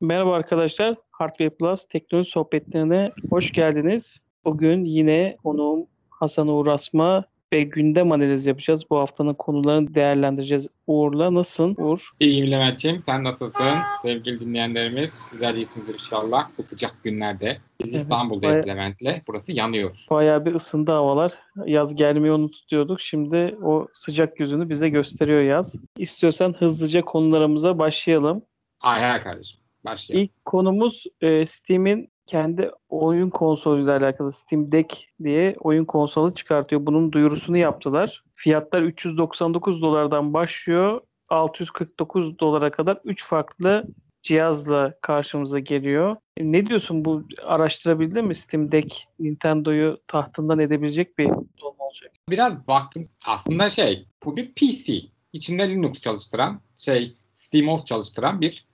[0.00, 0.94] Merhaba arkadaşlar.
[1.10, 4.20] Hardware Plus teknoloji sohbetlerine hoş geldiniz.
[4.44, 8.84] Bugün yine konuğum Hasan Uğur Asma ve gündem analiz yapacağız.
[8.90, 10.68] Bu haftanın konularını değerlendireceğiz.
[10.86, 12.10] Uğur'la nasılsın Uğur?
[12.20, 12.98] İyiyim Levent'ciğim.
[12.98, 13.66] Sen nasılsın?
[14.02, 15.28] Sevgili dinleyenlerimiz.
[15.32, 17.58] Güzel iyisinizdir inşallah bu sıcak günlerde.
[17.80, 19.22] Biz Evet, İstanbul'dayız baya- Levent'le.
[19.28, 20.06] Burası yanıyor.
[20.10, 21.32] Bayağı bir ısındı havalar.
[21.66, 23.00] Yaz gelmeyi onu tutuyorduk.
[23.00, 25.80] Şimdi o sıcak yüzünü bize gösteriyor yaz.
[25.98, 28.42] İstiyorsan hızlıca konularımıza başlayalım.
[28.80, 29.60] Ay hay kardeşim.
[29.90, 30.24] Başlayalım.
[30.24, 36.86] İlk konumuz e, Steam'in kendi oyun konsoluyla alakalı Steam Deck diye oyun konsolu çıkartıyor.
[36.86, 38.24] Bunun duyurusunu yaptılar.
[38.34, 41.00] Fiyatlar 399 dolardan başlıyor.
[41.30, 43.84] 649 dolara kadar 3 farklı
[44.22, 46.16] cihazla karşımıza geliyor.
[46.36, 52.12] E, Ne diyorsun bu araştırabildin mi Steam Deck Nintendo'yu tahtından edebilecek bir konsol olacak?
[52.30, 53.06] Biraz baktım.
[53.26, 55.00] Aslında şey bu bir PC.
[55.32, 58.67] İçinde Linux çalıştıran şey SteamOS çalıştıran bir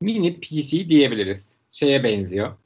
[0.00, 1.60] mini PC diyebiliriz.
[1.70, 2.56] Şeye benziyor.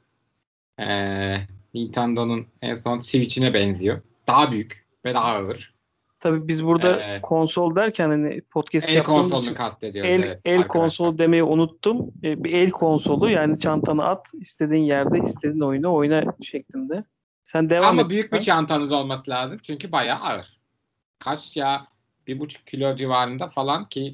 [0.79, 1.37] Ee,
[1.73, 4.01] Nintendo'nun en son Switch'ine benziyor.
[4.27, 5.73] Daha büyük ve daha ağır.
[6.19, 7.21] Tabii biz burada Evet.
[7.21, 10.11] konsol derken hani podcast El konsolunu kastediyoruz.
[10.11, 10.67] El, evet, el arkadaşlar.
[10.67, 12.11] konsolu demeyi unuttum.
[12.23, 17.03] E, bir el konsolu yani çantanı at istediğin yerde istediğin oyunu oyna şeklinde.
[17.43, 18.09] Sen devam Ama et.
[18.09, 18.53] büyük bir lütfen.
[18.53, 20.59] çantanız olması lazım çünkü bayağı ağır.
[21.19, 21.87] Kaç ya?
[22.27, 24.11] Bir buçuk kilo civarında falan ki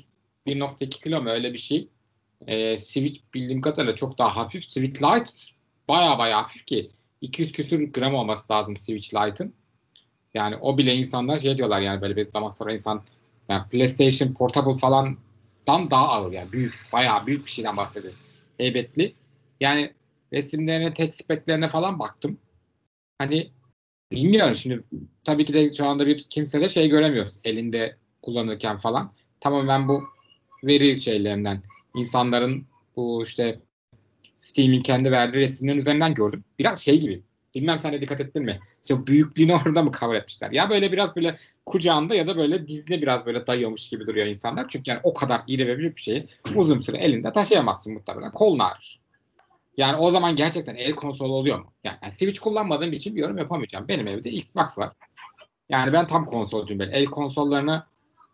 [0.48, 1.88] 1.2 kilo mu öyle bir şey.
[2.48, 4.64] Ee, Switch bildiğim kadarıyla çok daha hafif.
[4.64, 5.32] Switch Lite
[5.88, 6.90] bayağı bayağı hafif ki
[7.22, 9.54] 200 küsür gram olması lazım Switch Lite'ın.
[10.34, 13.02] Yani o bile insanlar şey diyorlar yani böyle bir zaman sonra insan
[13.50, 18.20] yani PlayStation Portable falandan daha ağır yani büyük bayağı büyük bir şeyden bahsediyorum.
[18.58, 19.14] Heybetli.
[19.60, 19.94] Yani
[20.34, 22.38] resimlerine, tek speklerine falan baktım.
[23.18, 23.52] Hani
[24.12, 24.84] bilmiyorum şimdi
[25.24, 29.12] tabii ki de şu anda bir kimse de şey göremiyoruz elinde kullanırken falan.
[29.40, 30.04] Tamamen bu
[30.64, 31.64] veri şeylerinden
[31.96, 33.60] insanların bu işte
[34.38, 36.44] Steam'in kendi verdiği resimlerin üzerinden gördüm.
[36.60, 37.22] Biraz şey gibi.
[37.56, 38.60] Bilmem sen de dikkat ettin mi?
[38.84, 40.52] İşte büyüklüğünü orada mı cover etmişler?
[40.52, 44.66] Ya böyle biraz böyle kucağında ya da böyle dizine biraz böyle dayıyormuş gibi duruyor insanlar.
[44.70, 48.32] Çünkü yani o kadar iri ve büyük bir şeyi uzun süre elinde taşıyamazsın muhtemelen.
[48.32, 49.00] Kolun ağrır.
[49.78, 51.74] Yani o zaman gerçekten el konsolu oluyor mu?
[51.84, 53.88] Yani, yani Switch kullanmadığım için bir yorum yapamayacağım.
[53.88, 54.92] Benim evde Xbox var.
[55.70, 56.92] Yani ben tam konsolcuyum böyle.
[56.92, 57.84] El konsollarını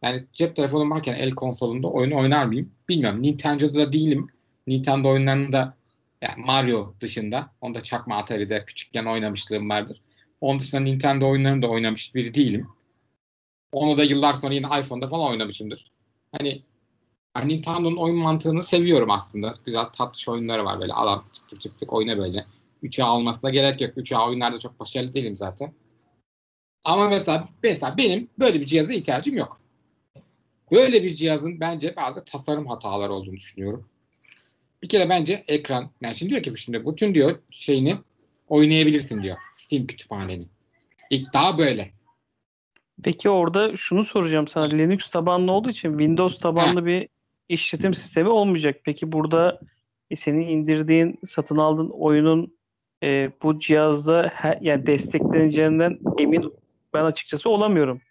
[0.03, 2.72] yani cep telefonum varken el konsolunda oyun oynar mıyım?
[2.90, 3.22] Bilmiyorum.
[3.22, 4.28] Nintendo'da da değilim.
[4.68, 5.78] Nintendo oyunlarını da
[6.22, 9.97] yani Mario dışında onu da çakma Atari'de küçükken oynamışlığım vardır.
[10.42, 12.68] Onun dışında Nintendo oyunlarını da oynamış biri değilim.
[13.72, 15.92] Onu da yıllar sonra yine iPhone'da falan oynamışımdır.
[16.31, 16.62] Hani
[17.44, 19.53] Nintendo'nun oyun mantığını seviyorum aslında.
[19.66, 20.94] Güzel tatlış oyunları var böyle.
[20.94, 22.46] Alan tık tık tık tık oyna böyle.
[22.84, 23.97] 3A olmasına gerek yok.
[23.97, 25.74] 3A oyunlarda çok başarılı değilim zaten.
[26.86, 29.62] Ama mesela, mesela benim böyle bir cihaza ihtiyacım yok.
[30.74, 33.90] Böyle bir cihazın bence bazı tasarım hataları olduğunu düşünüyorum.
[34.84, 37.98] Bir kere bence ekran, yani şimdi diyor ki şimdi bütün diyor şeyini
[38.48, 39.38] oynayabilirsin diyor.
[39.54, 40.44] Steam kütüphaneni.
[41.10, 41.92] İddia böyle.
[43.04, 44.66] Peki orada şunu soracağım sana.
[44.66, 47.08] Linux tabanlı olduğu için Windows tabanlı bir
[47.50, 48.82] işletim sistemi olmayacak.
[48.84, 49.60] Peki burada
[50.16, 52.58] senin indirdiğin, satın aldığın oyunun
[53.04, 56.54] e, bu cihazda he- yani destekleneceğinden emin
[56.94, 58.02] ben açıkçası olamıyorum.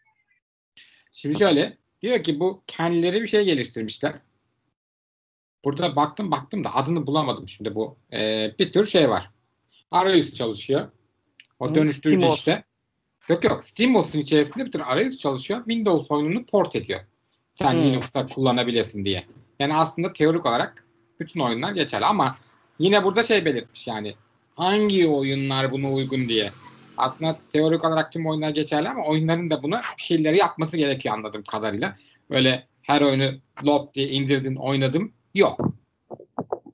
[1.12, 4.14] Şimdi şöyle diyor ki bu kendileri bir şey geliştirmişler.
[5.64, 7.96] Burada baktım baktım da adını bulamadım şimdi bu.
[8.12, 9.30] Ee, bir tür şey var.
[9.90, 10.88] Arayüz çalışıyor.
[11.58, 12.38] O dönüştürücü SteamOS.
[12.38, 12.64] işte.
[13.28, 15.60] Yok yok SteamOS'un içerisinde bir tür arayüz çalışıyor.
[15.64, 17.00] Windows oyununu port ediyor.
[17.52, 17.82] Sen Hmm.
[17.82, 19.26] Linux'ta kullanabilesin diye.
[19.58, 20.86] Yani aslında teorik olarak
[21.20, 22.38] bütün oyunlar geçerli ama
[22.78, 24.14] yine burada şey belirtmiş yani
[24.54, 26.50] hangi oyunlar buna uygun diye.
[26.96, 31.42] Aslında teorik olarak tüm oyunlar geçerli ama oyunların da buna bir şeyleri yapması gerekiyor anladığım
[31.42, 31.96] kadarıyla.
[32.30, 35.74] Böyle her oyunu lop diye indirdin oynadım yok.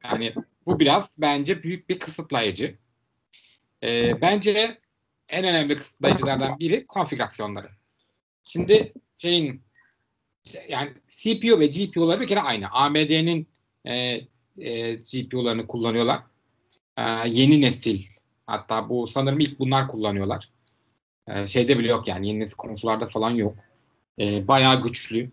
[0.05, 0.35] Yani
[0.67, 2.79] bu biraz bence büyük bir kısıtlayıcı.
[3.83, 4.79] Ee, bence
[5.29, 7.69] en önemli kısıtlayıcılardan biri konfigürasyonları.
[8.43, 9.63] Şimdi şeyin
[10.69, 12.69] yani CPU ve GPU'ları bir kere aynı.
[12.69, 13.47] AMD'nin
[13.85, 14.21] e,
[14.59, 16.23] e, GPU'larını kullanıyorlar.
[16.97, 18.18] E, yeni nesil.
[18.49, 20.49] Hatta bu sanırım ilk bunlar kullanıyorlar.
[21.27, 23.55] E, şeyde bile yok yani yeni nesil konsollarda falan yok.
[24.21, 25.31] E, bayağı güçlü.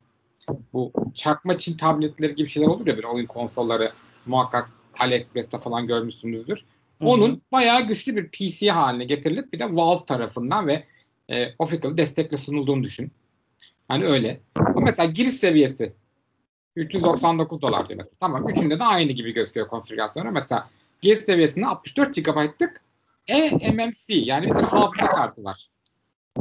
[0.73, 3.91] Bu çakma Çin tabletleri gibi şeyler olur ya bir oyun konsolları
[4.25, 4.69] muhakkak
[4.99, 6.65] AliExpress'te falan görmüşsünüzdür.
[6.99, 7.09] Hı hı.
[7.09, 10.83] Onun bayağı güçlü bir PC haline getirilip bir de Valve tarafından ve
[11.29, 13.11] e, official destekle sunulduğunu düşün.
[13.87, 14.39] Hani öyle.
[14.55, 15.93] Ama mesela giriş seviyesi
[16.75, 18.17] 399 dolar diyor mesela.
[18.19, 20.31] Tamam üçünde de aynı gibi gözüküyor konfigürasyonu.
[20.31, 20.67] Mesela
[21.01, 22.84] giriş seviyesinde 64 GB'lık
[23.27, 25.67] eMMC yani bir tür hafıza kartı var.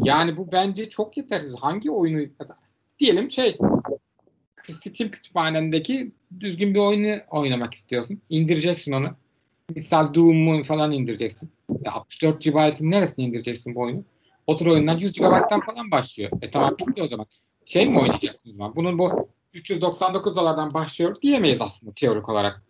[0.02, 1.56] Yani bu bence çok yetersiz.
[1.60, 2.28] Hangi oyunu
[2.98, 3.58] diyelim şey
[4.56, 8.20] Steam kütüphanendeki düzgün bir oyunu oynamak istiyorsun.
[8.31, 9.16] İndireceksin onu.
[9.75, 11.50] Misal Doom'u falan indireceksin.
[11.84, 14.04] Ya 64 GB'ın neresine indireceksin bu oyunu?
[14.46, 16.31] Otur oyundan 100 GB'dan falan başlıyor.
[16.42, 17.26] E tamam bitti o zaman.
[17.64, 18.76] Şey mi oynayacaksın o zaman?
[18.76, 22.62] Bunun bu 399 dolardan başlıyor diyemeyiz aslında teorik olarak.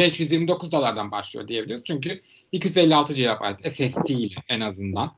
[0.00, 1.84] 529 dolardan başlıyor diyebiliyoruz.
[1.84, 2.20] Çünkü
[2.52, 5.16] 256 GB SSD ile en azından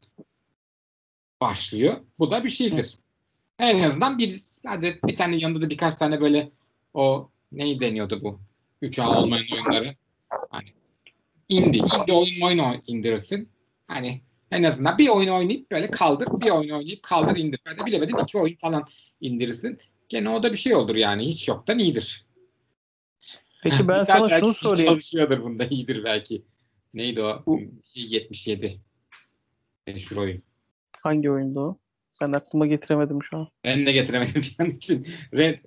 [1.41, 1.97] başlıyor.
[2.19, 2.99] Bu da bir şeydir.
[3.59, 6.51] En azından bir hadi bir tane yanında da birkaç tane böyle
[6.95, 8.41] o neyi deniyordu bu?
[8.83, 9.97] 3A olmayan oyunları.
[10.51, 10.69] Hani
[11.49, 13.49] indie, indie oyun oyun indirirsin.
[13.87, 14.21] Hani
[14.51, 17.61] en azından bir oyun oynayıp böyle kaldır, bir oyun oynayıp kaldır indir.
[17.65, 18.85] Hadi bilemedin iki oyun falan
[19.21, 19.79] indirirsin.
[20.09, 21.27] Gene o da bir şey olur yani.
[21.27, 22.27] Hiç yoktan iyidir.
[23.63, 24.87] Peki ben sana belki şunu sorayım.
[24.89, 26.43] Çalışıyordur bunda iyidir belki.
[26.95, 27.43] Neydi o?
[27.47, 28.73] Bu- Şey, 77.
[29.87, 30.43] Meşhur oyun.
[31.03, 31.79] Hangi oyundu o?
[32.21, 33.49] Ben aklıma getiremedim şu an.
[33.65, 35.07] Ben de getiremedim an için.
[35.37, 35.59] Red,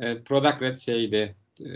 [0.00, 1.34] e, Product Red şeydi.
[1.60, 1.68] E,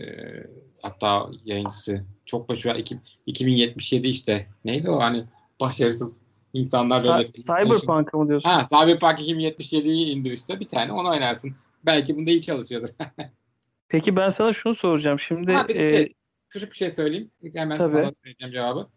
[0.82, 2.04] hatta yayıncısı.
[2.26, 2.80] Çok başarılı.
[2.80, 4.48] iki- 2077 işte.
[4.64, 5.24] Neydi o hani
[5.60, 6.22] başarısız
[6.52, 7.30] insanlar Sa- böyle.
[7.30, 8.48] Cyberpunk'ı mı diyorsun?
[8.50, 10.60] Ha, Cyberpunk 2077'yi indir işte.
[10.60, 11.54] Bir tane onu oynarsın.
[11.86, 12.88] Belki bunda iyi çalışıyordur.
[13.90, 15.20] Peki ben sana şunu soracağım.
[15.20, 16.14] Şimdi Ha, bir de e, şey,
[16.48, 17.30] küçük bir şey söyleyeyim.
[17.54, 17.88] Hemen Tabii.
[17.88, 18.88] sana vereceğim cevabı.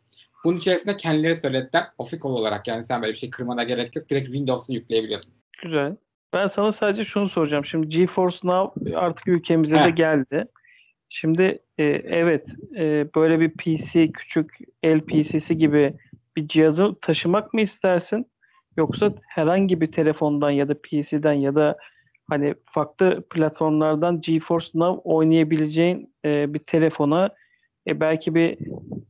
[0.46, 1.84] Bunun içerisinde kendileri söylediler.
[1.98, 4.10] Official olarak yani sen böyle bir şey kırmana gerek yok.
[4.10, 5.34] Direkt Windows'u yükleyebiliyorsun.
[5.64, 5.96] güzel.
[6.34, 7.66] Ben sana sadece şunu soracağım.
[7.66, 9.86] Şimdi GeForce Now artık ülkemize He.
[9.86, 10.46] de geldi.
[11.10, 15.94] Şimdi e, evet e, böyle bir PC küçük el PC'si gibi
[16.36, 18.28] bir cihazı taşımak mı istersin?
[18.78, 21.78] Yoksa herhangi bir telefondan ya da PC'den ya da
[22.30, 27.30] hani farklı platformlardan GeForce Now oynayabileceğin e, bir telefona
[27.90, 28.58] e, belki bir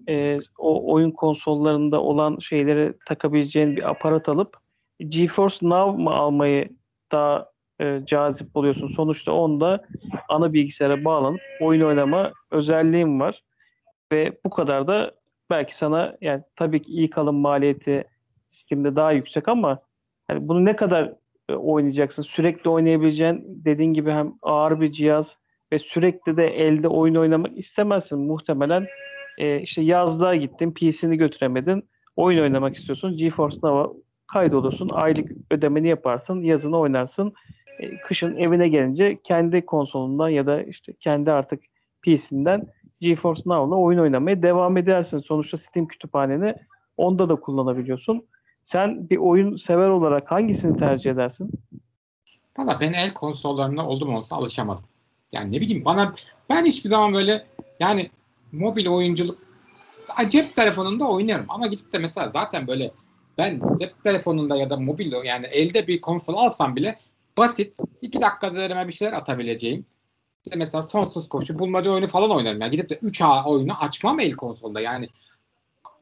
[0.09, 4.57] e, o oyun konsollarında olan şeyleri takabileceğin bir aparat alıp
[4.99, 6.69] GeForce Now mı almayı
[7.11, 8.87] daha e, cazip buluyorsun?
[8.87, 9.85] Sonuçta onda
[10.29, 13.43] ana bilgisayara bağlanıp oyun oynama özelliğim var.
[14.11, 15.11] Ve bu kadar da
[15.49, 18.03] belki sana yani tabii ki ilk alım maliyeti
[18.51, 19.79] Steam'de daha yüksek ama
[20.29, 21.13] yani bunu ne kadar
[21.55, 22.23] oynayacaksın?
[22.23, 25.37] Sürekli oynayabileceğin dediğin gibi hem ağır bir cihaz
[25.73, 28.19] ve sürekli de elde oyun oynamak istemezsin.
[28.19, 28.87] Muhtemelen
[29.37, 31.89] e, işte yazlığa gittin, PC'ni götüremedin.
[32.15, 33.17] Oyun oynamak istiyorsun.
[33.17, 33.93] GeForce Now'a
[34.27, 34.89] kaydolursun.
[34.93, 36.41] Aylık ödemeni yaparsın.
[36.41, 37.33] Yazını oynarsın.
[37.79, 41.63] E, kışın evine gelince kendi konsolundan ya da işte kendi artık
[42.01, 42.67] PC'nden
[43.01, 45.19] GeForce Now'la oyun oynamaya devam edersin.
[45.19, 46.55] Sonuçta Steam kütüphaneni
[46.97, 48.27] onda da kullanabiliyorsun.
[48.63, 51.51] Sen bir oyun sever olarak hangisini tercih edersin?
[52.57, 54.83] Valla ben el konsollarına oldum olsa alışamadım.
[55.31, 56.15] Yani ne bileyim bana
[56.49, 57.45] ben hiçbir zaman böyle
[57.79, 58.11] yani
[58.51, 59.37] mobil oyunculuk
[60.29, 62.91] cep telefonunda oynarım ama gidip de mesela zaten böyle
[63.37, 66.97] ben cep telefonunda ya da mobil yani elde bir konsol alsam bile
[67.37, 69.85] basit iki dakikada elime bir şeyler atabileceğim.
[70.45, 72.61] İşte mesela sonsuz koşu bulmaca oyunu falan oynarım.
[72.61, 74.81] Yani gidip de 3A oyunu açmam el konsolda.
[74.81, 75.09] Yani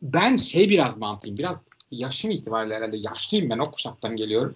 [0.02, 1.38] ben şey biraz mantığım.
[1.38, 4.56] Biraz yaşım itibariyle herhalde yaşlıyım ben o kuşaktan geliyorum.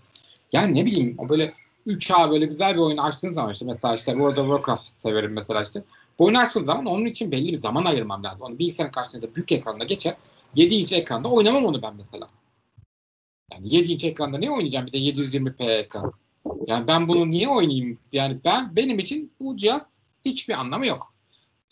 [0.53, 1.53] Yani ne bileyim o böyle
[1.87, 5.61] 3A böyle güzel bir oyunu açtığın zaman işte mesela işte World of Warcraft severim mesela
[5.61, 5.83] işte.
[6.19, 8.47] Bu oyunu açtığım zaman onun için belli bir zaman ayırmam lazım.
[8.47, 10.15] Onu bilgisayarın karşısında büyük ekranda geçer.
[10.55, 12.27] 7 inç ekranda oynamam onu ben mesela.
[13.51, 16.13] Yani 7 inç ekranda ne oynayacağım bir de 720p ekran.
[16.67, 17.97] Yani ben bunu niye oynayayım?
[18.11, 21.13] Yani ben benim için bu cihaz hiçbir anlamı yok.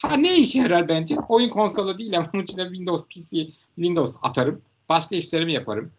[0.01, 1.15] Ha ne işe yarar bence?
[1.29, 4.61] Oyun konsolu değil ama onun içine Windows PC, Windows atarım.
[4.93, 5.91] Başka işlerimi yaparım.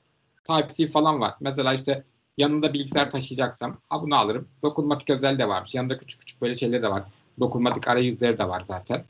[0.45, 1.35] Type-C falan var.
[1.41, 2.05] Mesela işte
[2.37, 4.49] yanında bilgisayar taşıyacaksam ha bunu alırım.
[4.63, 5.75] Dokunmatik özel de varmış.
[5.75, 7.05] Yanında küçük küçük böyle şeyler de var.
[7.41, 9.05] Dokunmatik arayüzleri de var zaten.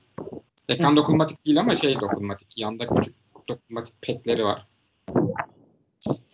[0.69, 2.59] Ekran dokunmatik değil ama şey dokunmatik.
[2.59, 3.14] Yanında küçük
[3.49, 4.67] dokunmatik petleri var.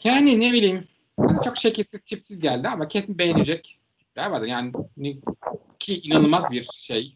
[0.04, 0.84] Yani ne bileyim.
[1.18, 3.80] Bana çok şekilsiz tipsiz geldi ama kesin beğenecek
[4.16, 4.46] vardır.
[4.46, 5.20] Yani ni-
[5.78, 7.14] ki inanılmaz bir şey.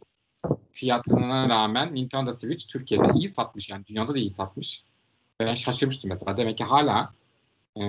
[0.72, 4.84] Fiyatına rağmen Nintendo Switch Türkiye'de iyi satmış yani dünyada da iyi satmış.
[5.40, 6.36] Ben şaşırmıştım mesela.
[6.36, 7.12] Demek ki hala
[7.80, 7.82] e,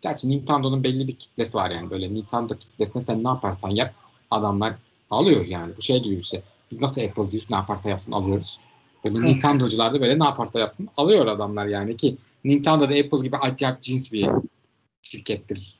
[0.00, 3.94] gerçi Nintendo'nun belli bir kitlesi var yani böyle Nintendo kitlesine sen ne yaparsan yap
[4.30, 4.74] adamlar
[5.10, 5.76] alıyor yani.
[5.76, 6.42] Bu şey gibi bir şey.
[6.70, 8.60] Biz nasıl Apple'cıyız ne yaparsa yapsın alıyoruz.
[9.04, 13.36] Böyle Nintendo'cular da böyle ne yaparsa yapsın alıyor adamlar yani ki Nintendo da Apple gibi
[13.36, 14.28] acayip cins bir
[15.02, 15.78] şirkettir.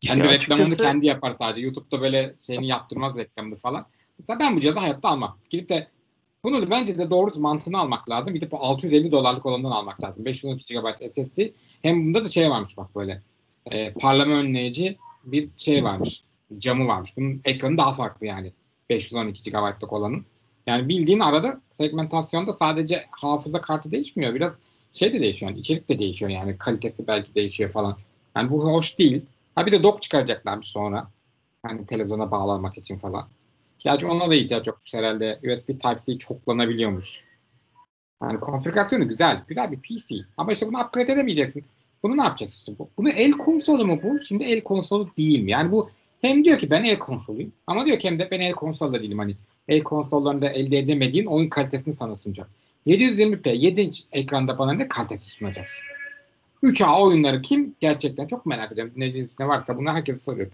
[0.00, 1.60] Kendi Ya reklamını açıkçası- kendi yapar sadece.
[1.60, 3.86] YouTube'da böyle şeyini yaptırmaz reklamını falan.
[4.18, 5.38] Mesela ben bu cihazı hayatta almam.
[5.50, 5.88] Gidip de
[6.48, 8.34] bunu da bence de doğru mantığını almak lazım.
[8.34, 10.24] Gidip o 650 dolarlık olanından almak lazım.
[10.24, 11.40] 512 GB SSD.
[11.82, 13.22] Hem bunda da şey varmış bak böyle.
[13.72, 16.22] E, parlama önleyici bir şey varmış.
[16.58, 17.16] Camı varmış.
[17.16, 18.52] Bunun ekranı daha farklı yani.
[18.90, 20.24] 512 GB'lık olanın.
[20.66, 24.34] Yani bildiğin arada segmentasyonda sadece hafıza kartı değişmiyor.
[24.34, 24.60] Biraz
[24.92, 25.50] şey de değişiyor.
[25.50, 26.58] Yani içerik de değişiyor yani.
[26.58, 27.96] Kalitesi belki değişiyor falan.
[28.36, 29.22] Yani bu hoş değil.
[29.54, 31.10] Ha bir de dock çıkaracaklarmış sonra.
[31.62, 33.28] Hani televizyona bağlamak için falan.
[33.78, 35.40] Gerçi ona da ihtiyaç yokmuş herhalde.
[35.42, 37.24] USB Type-C çoklanabiliyormuş.
[38.22, 39.42] Yani konfigürasyonu güzel.
[39.48, 40.14] Güzel bir PC.
[40.36, 41.64] Ama işte bunu upgrade edemeyeceksin.
[42.02, 42.76] Bunu ne yapacaksın?
[42.98, 44.18] Bunu el konsolu mu bu?
[44.18, 45.50] Şimdi el konsolu değil mi?
[45.50, 48.52] Yani bu hem diyor ki ben el konsoluyum ama diyor ki hem de ben el
[48.52, 49.18] konsolu da değilim.
[49.18, 49.36] Hani
[49.68, 52.50] el konsollarında elde edemediğin oyun kalitesini sana sunacak.
[52.86, 55.86] 720p 7 inç ekranda bana ne kalitesi sunacaksın?
[56.62, 57.74] 3A oyunları kim?
[57.80, 58.92] Gerçekten çok merak ediyorum.
[58.96, 60.52] Dinlediğiniz ne varsa bunu herkese soruyorum.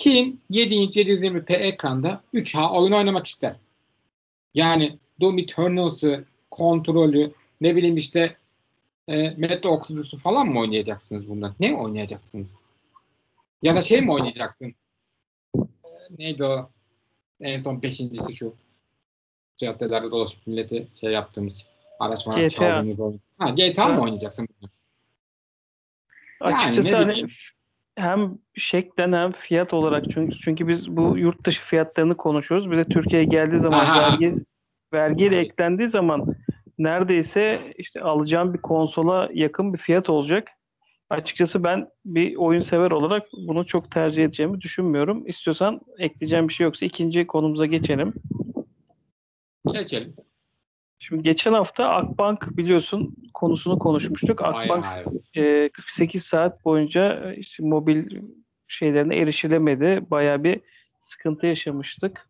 [0.00, 3.56] Kim 7 inç 720p ekranda 3A oyun oynamak ister?
[4.54, 8.36] Yani Doom Eternals'ı, kontrolü, ne bileyim işte
[9.08, 11.54] e, Metro Exodus'u falan mı oynayacaksınız bundan?
[11.60, 12.54] Ne oynayacaksınız?
[13.62, 14.74] Ya da şey mi oynayacaksın?
[15.56, 15.60] E,
[16.18, 16.70] neydi o?
[17.40, 18.54] En son beşincisi şu.
[19.56, 21.66] Caddelerde dolaşıp milleti şey yaptığımız
[21.98, 22.48] araç GTA.
[22.48, 23.20] çaldığımız oyun.
[23.38, 24.48] Ha, GTA mı oynayacaksın?
[24.60, 24.70] Yani
[26.40, 27.28] Açıkçası ne hani.
[27.96, 32.70] Hem şeklen hem fiyat olarak çünkü çünkü biz bu yurt dışı fiyatlarını konuşuyoruz.
[32.70, 34.12] Bir de Türkiye'ye geldiği zaman Aha.
[34.12, 34.32] vergi
[34.92, 36.34] vergiyle eklendiği zaman
[36.78, 40.48] neredeyse işte alacağım bir konsola yakın bir fiyat olacak.
[41.10, 45.26] Açıkçası ben bir oyun sever olarak bunu çok tercih edeceğimi düşünmüyorum.
[45.26, 48.14] İstiyorsan ekleyeceğim bir şey yoksa ikinci konumuza geçelim.
[49.72, 50.14] Geçelim.
[51.00, 54.42] Şimdi geçen hafta Akbank biliyorsun konusunu konuşmuştuk.
[54.42, 54.86] Akbank
[55.34, 58.20] e, 48 saat boyunca e, işte mobil
[58.68, 60.00] şeylerine erişilemedi.
[60.10, 60.60] Bayağı bir
[61.00, 62.28] sıkıntı yaşamıştık.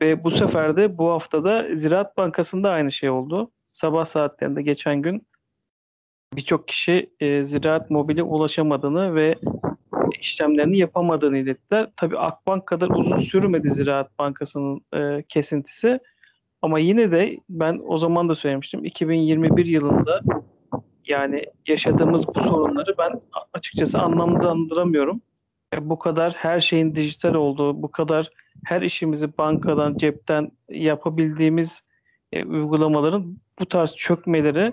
[0.00, 3.50] Ve bu sefer de bu haftada Ziraat Bankası'nda aynı şey oldu.
[3.70, 5.26] Sabah saatlerinde geçen gün
[6.36, 9.38] birçok kişi e, Ziraat Mobil'e ulaşamadığını ve
[10.20, 11.90] işlemlerini yapamadığını ilettiler.
[11.96, 16.00] Tabii Akbank kadar uzun sürmedi Ziraat Bankası'nın e, kesintisi.
[16.66, 18.84] Ama yine de ben o zaman da söylemiştim.
[18.84, 20.20] 2021 yılında
[21.06, 23.20] yani yaşadığımız bu sorunları ben
[23.52, 25.20] açıkçası anlamlandıramıyorum.
[25.80, 28.30] Bu kadar her şeyin dijital olduğu, bu kadar
[28.64, 31.82] her işimizi bankadan, cepten yapabildiğimiz
[32.32, 34.72] e, uygulamaların bu tarz çökmeleri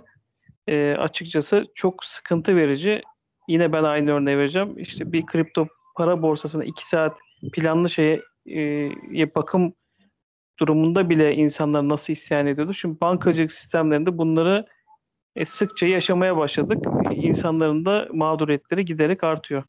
[0.67, 3.01] e, açıkçası çok sıkıntı verici.
[3.47, 4.73] Yine ben aynı örneği vereceğim.
[4.77, 7.17] İşte bir kripto para borsasına 2 saat
[7.53, 9.73] planlı şeye e, bakım
[10.59, 12.73] durumunda bile insanlar nasıl isyan ediyordu.
[12.73, 14.65] Şimdi bankacılık sistemlerinde bunları
[15.35, 16.85] e, sıkça yaşamaya başladık.
[17.11, 19.63] İnsanların da mağduriyetleri giderek artıyor.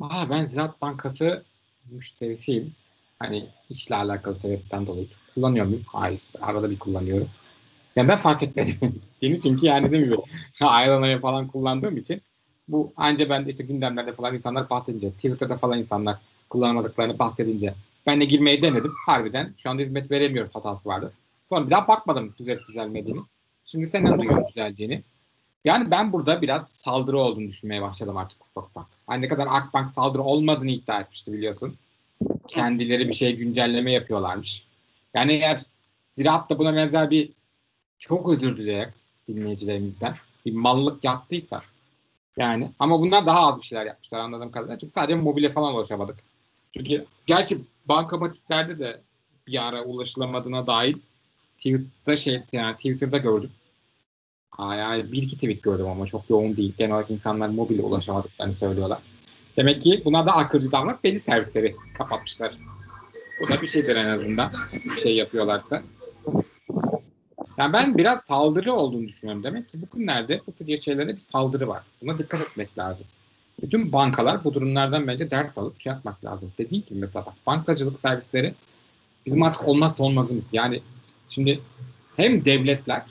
[0.00, 1.44] Aa, ben Ziraat Bankası
[1.90, 2.72] müşterisiyim.
[3.18, 5.82] Hani işle alakalı sebepten dolayı çok kullanıyor muyum?
[5.86, 6.22] Hayır.
[6.40, 7.28] Arada bir kullanıyorum.
[7.96, 10.16] Yani ben fark etmedim gittiğini çünkü yani değil mi?
[10.60, 12.22] Ayranayı falan kullandığım için
[12.68, 16.18] bu anca ben de işte gündemlerde falan insanlar bahsedince, Twitter'da falan insanlar
[16.50, 17.74] kullanamadıklarını bahsedince
[18.06, 18.92] ben de girmeyi denedim.
[19.06, 21.12] Harbiden şu anda hizmet veremiyoruz hatası vardı.
[21.50, 23.20] Sonra bir daha bakmadım düzelip düzelmediğini.
[23.64, 25.02] Şimdi senden duyuyorum düzeldiğini.
[25.64, 28.86] Yani ben burada biraz saldırı olduğunu düşünmeye başladım artık ufak ufak.
[29.06, 31.76] Hani ne kadar Akbank saldırı olmadığını iddia etmişti biliyorsun.
[32.48, 34.66] Kendileri bir şey güncelleme yapıyorlarmış.
[35.14, 35.60] Yani eğer
[36.12, 37.30] Ziraat da buna benzer bir
[37.98, 38.94] çok özür dileyerek
[39.28, 40.14] dinleyicilerimizden
[40.46, 41.62] bir mallık yaptıysa
[42.36, 44.78] yani ama bunlar daha az bir şeyler yapmışlar anladığım kadarıyla.
[44.78, 46.16] Çünkü sadece mobile falan ulaşamadık.
[46.76, 49.00] Çünkü gerçi bankamatiklerde de
[49.46, 50.96] bir ara ulaşılamadığına dair
[51.56, 53.50] Twitter'da şey yani Twitter'da gördüm.
[54.58, 56.74] Yani bir iki tweet gördüm ama çok yoğun değil.
[56.78, 58.98] Genel olarak insanlar mobile ulaşamadıklarını söylüyorlar.
[59.56, 62.52] Demek ki buna da akılcı davranıp belli servisleri kapatmışlar.
[63.40, 64.48] Bu da bir şeydir en azından.
[64.84, 65.82] Bir şey yapıyorlarsa.
[67.58, 69.44] Yani ben biraz saldırı olduğunu düşünüyorum.
[69.44, 71.82] Demek ki bu günlerde bu tür şeylere bir saldırı var.
[72.02, 73.06] Buna dikkat etmek lazım.
[73.62, 76.52] Bütün bankalar bu durumlardan bence ders alıp şey yapmak lazım.
[76.58, 78.54] Dediğim gibi mesela bak, bankacılık servisleri
[79.26, 80.48] bizim artık olmazsa olmazımız.
[80.52, 80.82] Yani
[81.28, 81.60] şimdi
[82.16, 83.02] hem devletler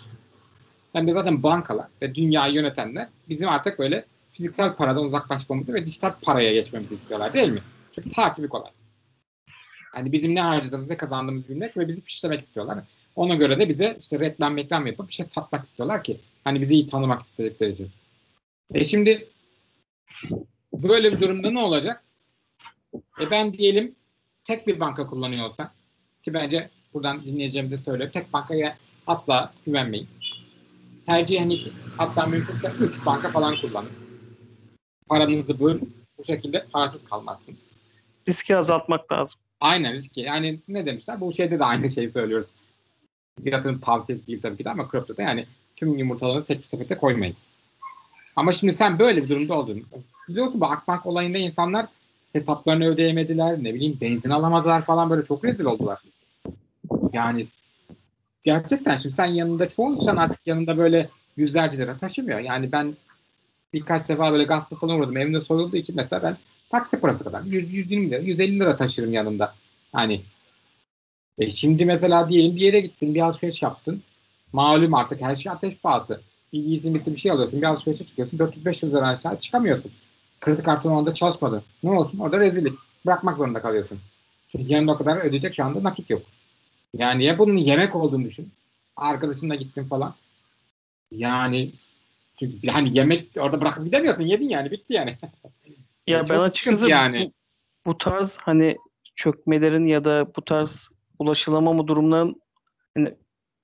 [0.94, 6.14] hem de zaten bankalar ve dünyayı yönetenler bizim artık böyle fiziksel paradan uzaklaşmamızı ve dijital
[6.22, 7.60] paraya geçmemizi istiyorlar değil mi?
[7.92, 8.72] Çünkü takibi kolay.
[9.94, 12.80] Hani bizim ne harcadığımızı, ne kazandığımızı bilmek ve bizi fişlemek istiyorlar.
[13.16, 16.74] Ona göre de bize işte reklam reklam yapıp bir şey satmak istiyorlar ki hani bizi
[16.74, 17.90] iyi tanımak istedikleri için.
[18.74, 19.28] E şimdi
[20.74, 22.04] böyle bir durumda ne olacak?
[22.96, 23.96] E ben diyelim
[24.44, 25.72] tek bir banka kullanıyor olsam
[26.24, 28.12] ki bence buradan dinleyeceğimize söylüyorum.
[28.14, 30.08] Tek bankaya asla güvenmeyin.
[31.04, 33.90] Tercih hani ki hatta mümkünse 3 banka falan kullanın.
[35.08, 35.96] Paranızı bölün.
[36.18, 37.60] Bu şekilde parasız kalmazsınız.
[38.28, 39.40] Riski azaltmak lazım.
[39.60, 40.22] Aynen riski.
[40.22, 41.22] Yani ne demişler?
[41.22, 42.52] Bu şeyde de aynı şeyi söylüyoruz.
[43.44, 45.46] Yatırım tavsiyesi değil tabii ki de ama kriptoda yani
[45.76, 47.36] tüm yumurtalarını tek bir sepete koymayın.
[48.36, 49.80] Ama şimdi sen böyle bir durumda olduğunu
[50.30, 51.86] biliyorsun bu Akbank olayında insanlar
[52.34, 56.00] hesaplarını ödeyemediler, ne bileyim benzin alamadılar falan böyle çok rezil oldular.
[57.14, 57.48] Yani
[58.44, 62.40] gerçekten şimdi sen yanında çoğu insan artık yanında böyle yüzlerce lira taşımıyor.
[62.40, 62.96] Yani ben
[63.74, 65.18] birkaç defa böyle gaspa falan uğradım.
[65.18, 66.38] Evimde soyulduğu için mesela ben
[66.70, 67.42] taksi parası kadar.
[67.42, 69.54] 100, 120 lira, 150 lira taşırım yanımda.
[69.94, 70.22] Hani
[71.38, 74.02] e şimdi mesela diyelim bir yere gittin, bir alışveriş yaptın.
[74.54, 76.22] Malum artık her şey ateş pahası.
[76.56, 78.38] Bir giysi bir şey alıyorsun, bir alışverişe çıkıyorsun.
[78.38, 79.92] 400-500 lira aşağı çıkamıyorsun.
[80.42, 81.64] Kredi kartın onda çalışmadı.
[81.84, 82.20] Ne olsun?
[82.20, 82.74] Orada rezillik.
[83.06, 84.00] Bırakmak zorunda kalıyorsun.
[84.48, 86.22] Çünkü yanında o kadar ödeyecek şu anda nakit yok.
[86.94, 88.52] Yani ya bunun yemek olduğunu düşün.
[88.96, 90.14] Arkadaşınla gittin falan.
[91.12, 91.72] Yani
[92.40, 94.24] çünkü hani yemek orada bırakıp gidemiyorsun.
[94.24, 95.16] Yedin yani bitti yani.
[96.08, 97.32] Ya ben açıkçası yani.
[97.86, 98.78] bu, bu tarz hani
[99.16, 102.42] çökmelerin ya da bu tarz ulaşılamama durumların
[102.96, 103.14] hani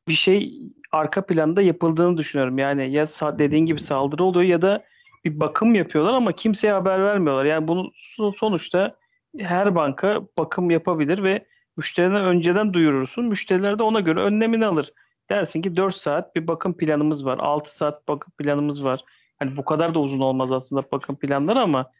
[0.07, 0.53] bir şey
[0.91, 2.57] arka planda yapıldığını düşünüyorum.
[2.57, 3.05] Yani ya
[3.39, 4.83] dediğin gibi saldırı oluyor ya da
[5.25, 7.45] bir bakım yapıyorlar ama kimseye haber vermiyorlar.
[7.45, 8.95] Yani bunun so- sonuçta
[9.39, 11.45] her banka bakım yapabilir ve
[11.77, 13.25] müşterine önceden duyurursun.
[13.25, 14.93] Müşteriler de ona göre önlemini alır.
[15.29, 17.39] Dersin ki 4 saat bir bakım planımız var.
[17.41, 19.05] 6 saat bakım planımız var.
[19.39, 21.91] Hani bu kadar da uzun olmaz aslında bakım planları ama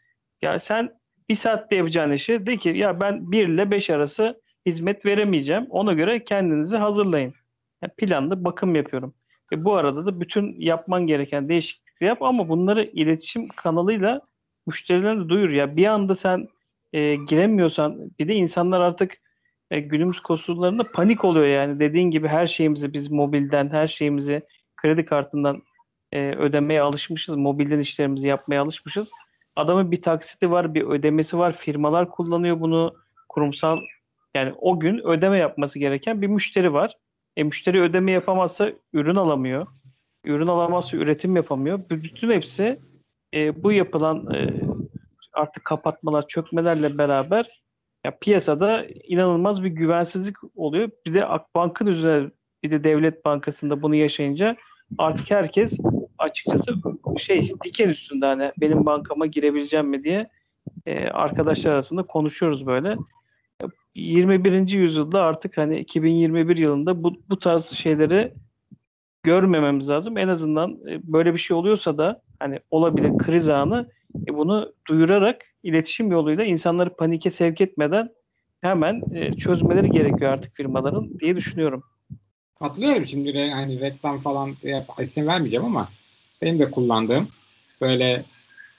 [0.42, 0.92] ya sen
[1.28, 5.66] bir saatte yapacağın işi de ki ya ben 1 ile 5 arası hizmet veremeyeceğim.
[5.70, 7.34] Ona göre kendinizi hazırlayın.
[7.82, 9.14] Yani planlı bakım yapıyorum.
[9.52, 14.20] E bu arada da bütün yapman gereken değişiklikleri yap ama bunları iletişim kanalıyla
[14.66, 15.50] müşterilerine duyur.
[15.50, 16.48] Ya bir anda sen
[16.92, 19.16] e, giremiyorsan bir de insanlar artık
[19.70, 21.80] e, günümüz koşullarında panik oluyor yani.
[21.80, 24.42] Dediğin gibi her şeyimizi biz mobilden, her şeyimizi
[24.76, 25.62] kredi kartından
[26.12, 27.36] e, ödemeye alışmışız.
[27.36, 29.10] Mobilden işlerimizi yapmaya alışmışız.
[29.56, 31.52] Adamın bir taksiti var, bir ödemesi var.
[31.52, 32.94] Firmalar kullanıyor bunu.
[33.28, 33.78] Kurumsal
[34.34, 36.96] yani o gün ödeme yapması gereken bir müşteri var.
[37.36, 39.66] E, müşteri ödeme yapamazsa ürün alamıyor.
[40.26, 41.80] Ürün alamazsa üretim yapamıyor.
[41.90, 42.78] Bütün hepsi
[43.34, 44.60] e, bu yapılan e,
[45.32, 47.62] artık kapatmalar, çökmelerle beraber
[48.06, 50.90] ya piyasada inanılmaz bir güvensizlik oluyor.
[51.06, 52.30] Bir de Akbank'ın üzerine
[52.62, 54.56] bir de Devlet Bankası'nda bunu yaşayınca
[54.98, 55.78] artık herkes
[56.18, 56.74] açıkçası
[57.18, 60.28] şey diken üstünde hani benim bankama girebileceğim mi diye
[60.86, 62.96] e, arkadaşlar arasında konuşuyoruz böyle.
[63.94, 64.68] 21.
[64.68, 68.34] yüzyılda artık hani 2021 yılında bu, bu tarz şeyleri
[69.22, 70.18] görmememiz lazım.
[70.18, 73.90] En azından e, böyle bir şey oluyorsa da hani olabilir kriz anı
[74.28, 78.08] e, bunu duyurarak iletişim yoluyla insanları panike sevk etmeden
[78.60, 81.82] hemen e, çözmeleri gerekiyor artık firmaların diye düşünüyorum.
[82.58, 84.54] Katılıyorum şimdi hani reklam falan
[84.98, 85.88] isim vermeyeceğim ama
[86.42, 87.28] benim de kullandığım
[87.80, 88.22] böyle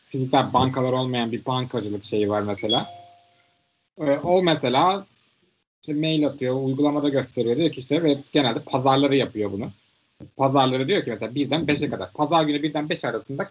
[0.07, 2.85] fiziksel bankalar olmayan bir bankacılık şeyi var mesela.
[4.01, 5.05] Ee, o mesela
[5.81, 9.69] işte mail atıyor, uygulamada gösteriyor diyor ki işte ve genelde pazarları yapıyor bunu.
[10.37, 12.11] Pazarları diyor ki mesela birden 5'e kadar.
[12.11, 13.49] Pazar günü birden 5 arasında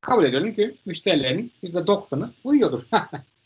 [0.00, 2.82] kabul ediyorum ki müşterilerin %90'ı uyuyordur.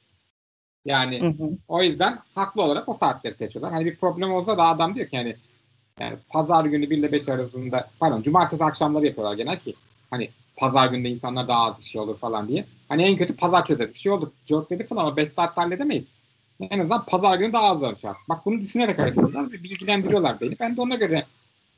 [0.85, 1.51] yani Hı hı.
[1.69, 3.73] o yüzden haklı olarak o saatleri seçiyorlar.
[3.73, 5.37] Hani bir problem olsa da adam diyor ki hani
[6.01, 9.75] yani pazar günü 1 ile 5 arasında pardon cumartesi akşamları yapıyorlar genel ki
[10.11, 12.65] hani pazar günde insanlar daha az bir şey olur falan diye.
[12.89, 14.33] Hani en kötü pazar çözer bir şey oldu.
[14.45, 16.11] Çok dedik falan ama 5 saatte halledemeyiz.
[16.61, 18.11] En azından pazar günü daha az şey.
[18.29, 20.57] Bak bunu düşünerek hareket ediyorlar ve bilgilendiriyorlar beni.
[20.61, 21.25] Ben de ona göre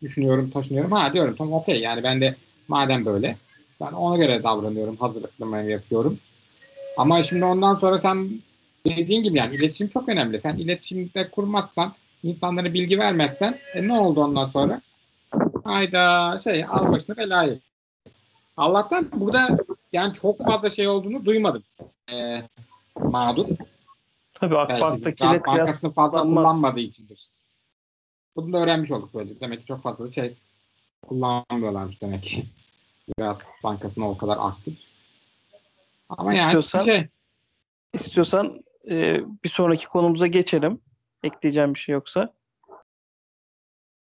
[0.02, 0.92] düşünüyorum, taşınıyorum.
[0.92, 2.36] Ha diyorum tamam okey yani ben de
[2.68, 3.36] madem böyle
[3.80, 6.18] ben ona göre davranıyorum, hazırlıklarımı yapıyorum.
[6.96, 8.30] Ama şimdi ondan sonra sen
[8.86, 10.40] dediğin gibi yani iletişim çok önemli.
[10.40, 11.92] Sen iletişimde kurmazsan,
[12.22, 14.80] insanlara bilgi vermezsen e, ne oldu ondan sonra?
[15.64, 17.58] Hayda şey al başına belayı.
[18.56, 19.48] Allah'tan burada
[19.92, 21.62] yani çok fazla şey olduğunu duymadım.
[22.12, 22.42] Ee,
[23.00, 23.46] mağdur.
[24.42, 26.44] Tabii Akbank'takiyle Ziraat Bankası'nı fazla kıyaslanmaz.
[26.44, 27.30] kullanmadığı içindir.
[28.36, 29.40] Bunu da öğrenmiş olduk böylece.
[29.40, 30.36] Demek ki çok fazla şey
[31.08, 32.44] kullanmıyorlarmış demek ki.
[33.18, 34.78] Ziraat Bankası'na o kadar aktif.
[36.08, 37.08] Ama yani İstiyorsan- şey
[37.94, 40.80] İstiyorsan e, bir sonraki konumuza geçelim.
[41.22, 42.34] Ekleyeceğim bir şey yoksa.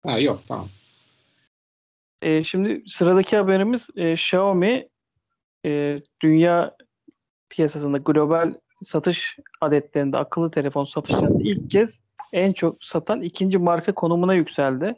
[0.04, 0.68] ha, yok tamam.
[2.22, 4.90] E, şimdi sıradaki haberimiz e, Xiaomi
[5.66, 6.76] e, dünya
[7.50, 12.00] piyasasında global satış adetlerinde akıllı telefon satışlarında ilk kez
[12.34, 14.96] en çok satan ikinci marka konumuna yükseldi.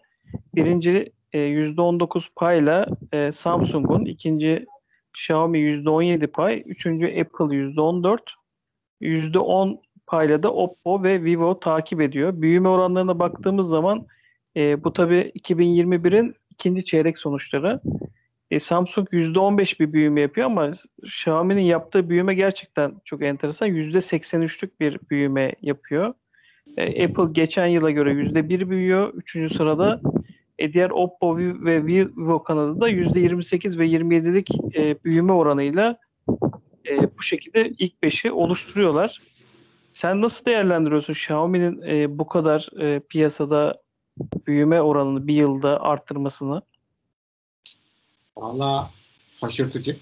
[0.56, 4.66] Birinci e, %19 payla e, Samsung'un, ikinci
[5.14, 8.20] Xiaomi %17 pay, üçüncü Apple %14,
[9.02, 12.42] %10 payla da Oppo ve Vivo takip ediyor.
[12.42, 14.08] Büyüme oranlarına baktığımız zaman
[14.58, 17.82] e, bu tabii 2021'in ikinci çeyrek sonuçları.
[18.52, 20.72] E, Samsung %15 bir büyüme yapıyor ama
[21.04, 23.70] Xiaomi'nin yaptığı büyüme gerçekten çok enteresan.
[23.70, 26.14] %83'lük bir büyüme yapıyor.
[26.78, 29.14] E, Apple geçen yıla göre %1 büyüyor.
[29.14, 30.02] Üçüncü sırada.
[30.60, 35.98] E, diğer Oppo ve Vivo kanadı da %28 ve 27'lik e, büyüme oranıyla
[36.90, 39.22] e, bu şekilde ilk 5'i oluşturuyorlar.
[39.94, 43.82] Sen nasıl değerlendiriyorsun Xiaomi'nin e, bu kadar e, piyasada
[44.48, 46.62] büyüme oranını bir yılda arttırmasını?
[48.38, 48.92] Valla
[49.40, 49.98] şaşırtıcı.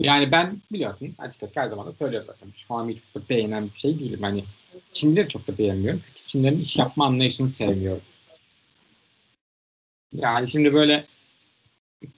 [0.00, 2.48] Yani ben biliyorsun açık açık her zaman da söylüyorum zaten.
[2.48, 4.22] Xiaomi'yi çok da beğenen bir şey değilim.
[4.22, 4.44] Hani
[4.92, 6.00] Çinleri çok da beğenmiyorum.
[6.04, 8.02] Çünkü Çinlerin iş yapma anlayışını sevmiyorum.
[10.12, 11.04] Yani şimdi böyle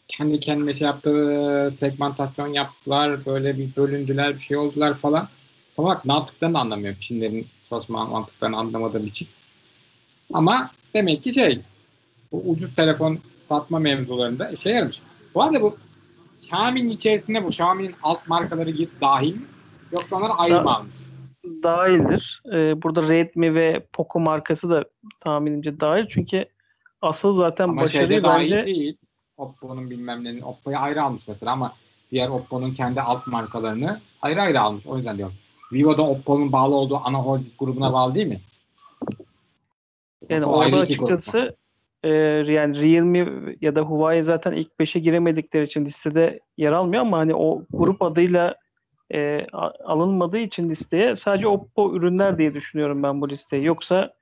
[0.09, 5.29] kendi kendine şey yaptı, segmentasyon yaptılar, böyle bir bölündüler, bir şey oldular falan.
[5.79, 6.99] Ama ne yaptıklarını anlamıyorum.
[7.01, 9.29] Çinlerin çalışma mantıklarını anlamadığım için.
[10.33, 11.61] Ama demek ki şey,
[12.33, 15.02] bu ucuz telefon satma mevzularında işe yaramış.
[15.35, 15.76] Bu arada bu
[16.38, 19.46] Xiaomi'nin içerisinde bu Xiaomi'nin alt markaları git dahil mi?
[19.92, 20.94] Yoksa onları ayrı mı almış?
[21.62, 22.42] Dahildir.
[22.52, 24.85] Ee, burada Redmi ve Poco markası da
[25.20, 26.07] tahminimce dahil.
[26.09, 26.44] Çünkü
[27.02, 28.96] asıl zaten Ama başarıyı şeyde dahil bence değil.
[29.37, 31.72] Oppo'nun bilmem nenin Oppo'yu ayrı almış mesela ama
[32.11, 34.87] diğer Oppo'nun kendi alt markalarını ayrı ayrı almış.
[34.87, 35.35] O yüzden diyorum.
[35.72, 38.40] Vivo da Oppo'nun bağlı olduğu ana holding grubuna bağlı değil mi?
[40.28, 41.57] yani O ayrı orada açıkçası
[42.05, 42.09] e,
[42.53, 43.27] yani Realme
[43.61, 48.03] ya da Huawei zaten ilk 5'e giremedikleri için listede yer almıyor ama hani o grup
[48.03, 48.55] adıyla
[49.14, 49.47] e,
[49.85, 53.64] alınmadığı için listeye sadece Oppo ürünler diye düşünüyorum ben bu listeyi.
[53.64, 54.12] Yoksa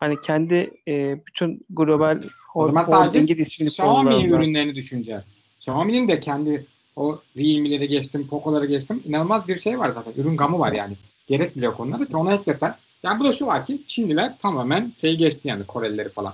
[0.00, 5.36] hani kendi e, bütün global holdingin ismini Xiaomi ürünlerini düşüneceğiz.
[5.58, 9.02] Xiaomi'nin de kendi o Realme'leri geçtim, Poco'ları geçtim.
[9.04, 10.12] İnanılmaz bir şey var zaten.
[10.16, 10.94] Ürün gamı var yani.
[11.26, 12.74] Gerek bile yok onlara ki ona eklesen.
[13.02, 16.32] Yani bu da şu var ki Çinliler tamamen şey geçti yani Korelileri falan.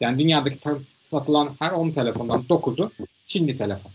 [0.00, 0.58] Yani dünyadaki
[1.00, 2.90] satılan her 10 telefondan 9'u
[3.26, 3.92] Çinli telefon.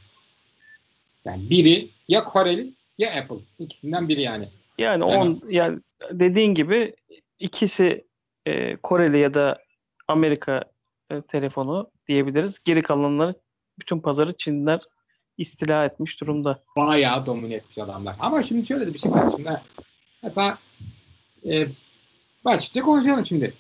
[1.26, 3.36] Yani biri ya Koreli ya Apple.
[3.60, 4.48] İkisinden biri yani.
[4.78, 5.80] Yani Yani- on yani
[6.12, 6.96] dediğin gibi
[7.40, 8.06] ikisi
[8.46, 9.58] e, Koreli ya da
[10.08, 10.64] Amerika
[11.12, 12.60] e, telefonu diyebiliriz.
[12.66, 13.34] Geri kalanları
[13.80, 14.82] bütün pazarı Çinliler
[15.38, 16.60] istila etmiş durumda.
[16.78, 18.16] bayağı domine etmiş adamlar.
[18.20, 19.62] Ama şimdi şöyle de bir şey var şimdi.
[20.24, 20.58] Mesela
[21.50, 21.68] e,
[22.46, 23.54] açıkça konuşalım şimdi.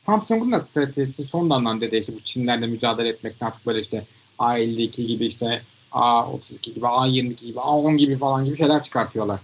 [0.00, 4.04] Samsung'un da stratejisi son dönemde de işte bu Çinlerle mücadele etmekten artık böyle işte
[4.38, 9.40] A52 gibi işte A32 gibi A22 gibi A10 gibi falan gibi şeyler çıkartıyorlar.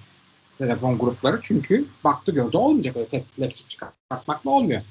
[0.59, 4.83] Telefon grupları çünkü baktı gördü olmayacak öyle tek flagship çıkartmakla olmuyor.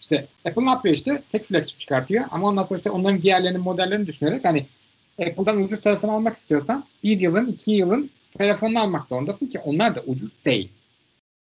[0.00, 4.06] İşte Apple ne yapıyor işte tek flagship çıkartıyor ama ondan sonra işte onların diğerlerinin modellerini
[4.06, 4.66] düşünerek hani
[5.20, 10.00] Apple'dan ucuz telefon almak istiyorsan bir yılın iki yılın telefonunu almak zorundasın ki onlar da
[10.06, 10.72] ucuz değil.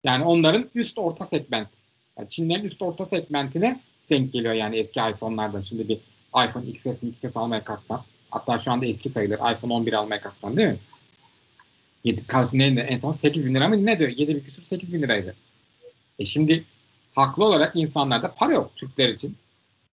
[0.05, 1.69] Yani onların üst orta segment.
[2.19, 5.61] Yani Çinlerin üst orta segmentine denk geliyor yani eski iPhone'lardan.
[5.61, 5.99] Şimdi bir
[6.47, 10.69] iPhone XS, XS almaya kalksan hatta şu anda eski sayılır iPhone 11 almaya kalksan değil
[10.69, 10.77] mi?
[12.05, 14.11] 7, ne, en son 8 bin lira mı ne diyor?
[14.11, 15.35] 7 bin küsur 8 bin liraydı.
[16.19, 16.65] E şimdi
[17.15, 19.37] haklı olarak insanlarda para yok Türkler için.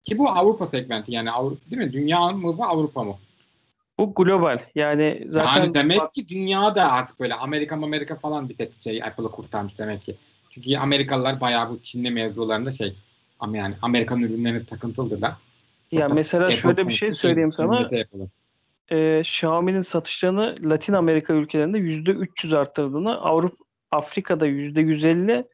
[0.02, 1.92] Ki bu Avrupa segmenti yani Avrupa değil mi?
[1.92, 3.16] Dünya mı bu Avrupa mı?
[3.98, 4.58] Bu global.
[4.74, 9.30] Yani zaten yani demek ki dünyada artık böyle Amerika Amerika falan bir tek şey Apple'ı
[9.30, 10.16] kurtarmış demek ki.
[10.50, 12.94] Çünkü Amerikalılar bayağı bu Çinli mevzularında şey
[13.40, 15.32] ama yani Amerikan ürünlerine takıntılıdırlar.
[15.92, 17.88] ya mesela Apple şöyle bir şey söyleyeyim sana.
[18.88, 25.44] e, Xiaomi'nin satışlarını Latin Amerika ülkelerinde %300 arttırdığını, Avrupa Afrika'da %150,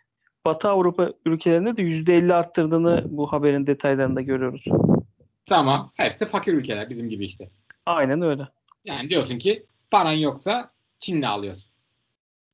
[0.47, 4.65] Batı Avrupa ülkelerinde de %50 arttırdığını bu haberin detaylarında görüyoruz.
[5.47, 5.93] Tamam.
[6.01, 7.51] Hepsi fakir ülkeler bizim gibi işte.
[7.87, 8.49] Aynen öyle.
[8.85, 11.71] Yani diyorsun ki paran yoksa Çin'le alıyorsun.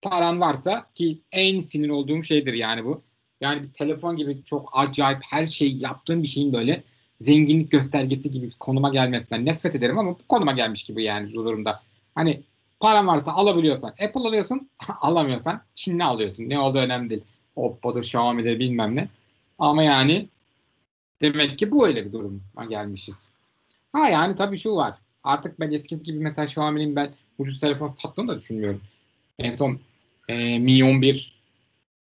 [0.03, 3.03] Paran varsa ki en sinir olduğum şeydir yani bu.
[3.41, 6.83] Yani bir telefon gibi çok acayip her şeyi yaptığın bir şeyin böyle
[7.21, 11.83] zenginlik göstergesi gibi konuma gelmesinden nefret ederim ama bu konuma gelmiş gibi yani bu durumda.
[12.15, 12.43] Hani
[12.81, 16.49] paran varsa alabiliyorsan Apple alıyorsun, alamıyorsan Çin'le alıyorsun.
[16.49, 17.23] Ne olduğu önemli değil.
[17.57, 19.09] Oppo'dur, Xiaomi'dir bilmem ne.
[19.59, 20.29] Ama yani
[21.21, 23.31] demek ki bu öyle bir duruma gelmişiz.
[23.93, 24.95] Ha yani tabii şu var.
[25.25, 28.81] Artık ben eskisi gibi mesela Xiaomi'nin ben ucuz telefon sattığını da düşünmüyorum.
[29.39, 29.81] En son
[30.29, 31.43] e, Mi 11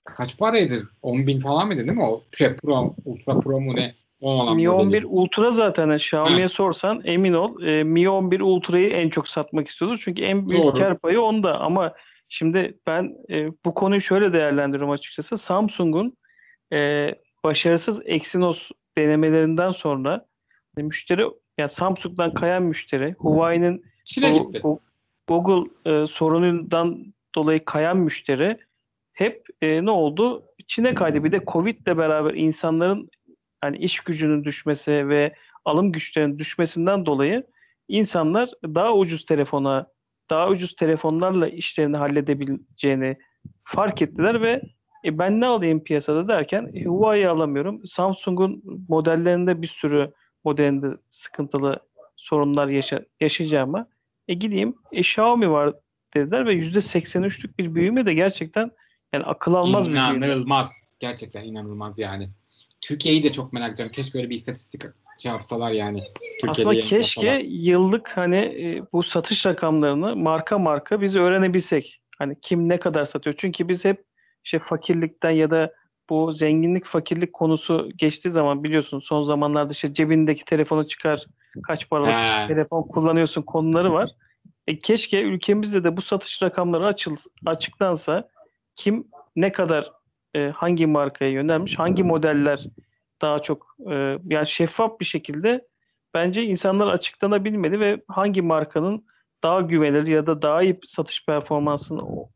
[0.05, 0.89] kaç paraydı?
[1.03, 2.23] 10 bin falan mıydı değil mi o?
[2.39, 3.95] Şey, Pro, Ultra Pro mu ne?
[4.21, 4.83] O olan Mi modeli.
[4.83, 9.69] 11 Ultra zaten yani Xiaomi'ye sorsan emin ol e, Mi 11 Ultra'yı en çok satmak
[9.69, 9.97] istiyordu.
[9.99, 10.75] Çünkü en büyük Doğru.
[10.75, 11.95] kar payı onda ama
[12.29, 15.39] şimdi ben e, bu konuyu şöyle değerlendiriyorum açıkçası.
[15.39, 16.17] Samsung'un
[16.73, 17.11] e,
[17.45, 20.27] başarısız Exynos denemelerinden sonra
[20.77, 21.25] müşteri
[21.59, 23.85] yani Samsung'dan kayan müşteri Huawei'nin
[25.29, 28.59] Google e, sorunundan dolayı kayan müşteri
[29.13, 30.45] hep e, ne oldu?
[30.67, 31.25] Çin'e kaydı.
[31.25, 33.11] Bir de Covid'le beraber insanların
[33.61, 37.47] hani iş gücünün düşmesi ve alım güçlerinin düşmesinden dolayı
[37.89, 39.87] insanlar daha ucuz telefona,
[40.31, 43.17] daha ucuz telefonlarla işlerini halledebileceğini
[43.65, 44.63] fark ettiler ve
[45.05, 47.87] e, ben ne alayım piyasada derken e, Huawei'yi alamıyorum.
[47.87, 50.13] Samsung'un modellerinde bir sürü
[50.45, 51.79] modelinde sıkıntılı
[52.17, 53.87] sorunlar yaşa yaşayacağıma
[54.29, 55.75] e gideyim e, Xiaomi var
[56.19, 58.71] dediler ve %83'lük bir büyüme de gerçekten
[59.13, 60.17] yani akıl almaz bir büyüme.
[60.17, 60.97] İnanılmaz.
[61.01, 62.31] Gerçekten inanılmaz yani.
[62.81, 63.93] Türkiye'yi de çok merak ediyorum.
[63.93, 64.83] Keşke öyle bir istatistik
[65.19, 66.01] şey yapsalar yani.
[66.49, 72.01] Aslında keşke yıllık hani e, bu satış rakamlarını marka marka biz öğrenebilsek.
[72.19, 73.37] Hani kim ne kadar satıyor.
[73.39, 74.05] Çünkü biz hep
[74.45, 75.73] işte fakirlikten ya da
[76.11, 81.27] bu zenginlik fakirlik konusu geçtiği zaman biliyorsun son zamanlarda işte cebindeki telefonu çıkar
[81.63, 82.47] kaç paralık He.
[82.47, 84.11] telefon kullanıyorsun konuları var.
[84.69, 88.29] E keşke ülkemizde de bu satış rakamları açıl, açıklansa
[88.75, 89.93] kim ne kadar
[90.35, 92.65] e, hangi markaya yönelmiş, hangi modeller
[93.23, 95.67] daha çok e, yani şeffaf bir şekilde
[96.15, 99.05] bence insanlar açıklanabilmeli ve hangi markanın
[99.43, 102.29] daha güvenilir ya da daha iyi satış performansına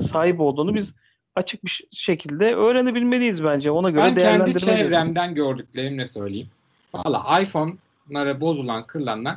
[0.00, 0.94] sahip olduğunu biz
[1.34, 3.70] açık bir şekilde öğrenebilmeliyiz bence.
[3.70, 6.48] Ona göre Ben kendi çevremden gördüklerimle söyleyeyim.
[6.94, 9.36] Valla iPhone'lara bozulan, kırılanlar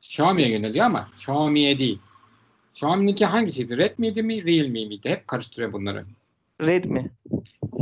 [0.00, 1.98] Xiaomi'ye yöneliyor ama Xiaomi'ye değil.
[2.74, 3.78] Xiaomi'ninki hangisiydi?
[3.78, 5.10] Redmi'ydi mi, Realme miydi?
[5.10, 6.06] Hep karıştırıyor bunları.
[6.60, 7.10] Redmi.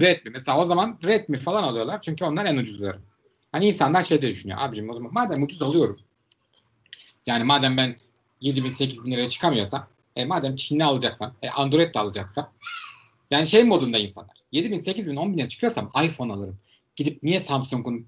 [0.00, 0.30] Redmi.
[0.30, 2.02] Mesela o zaman Redmi falan alıyorlar.
[2.02, 2.98] Çünkü onlar en ucuzları.
[3.52, 4.58] Hani insanlar şey de düşünüyor.
[4.62, 5.98] Abicim o zaman madem ucuz alıyorum.
[7.26, 7.96] Yani madem ben
[8.40, 12.52] 7 bin 8 bin liraya çıkamıyorsam e madem Çinli alacaksam e Android de alacaksam
[13.30, 16.58] yani şey modunda insanlar 7 bin 8 bin 10 bin liraya çıkıyorsam iPhone alırım.
[16.96, 18.06] Gidip niye Samsung'un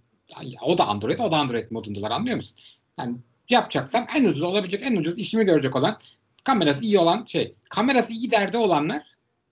[0.63, 2.57] o da Android o da Android modundalar anlıyor musun?
[2.99, 3.17] Yani
[3.51, 5.99] yapacaksam en ucuz olabilecek en ucuz işimi görecek olan
[6.45, 9.03] kamerası iyi olan şey kamerası iyi derdi olanlar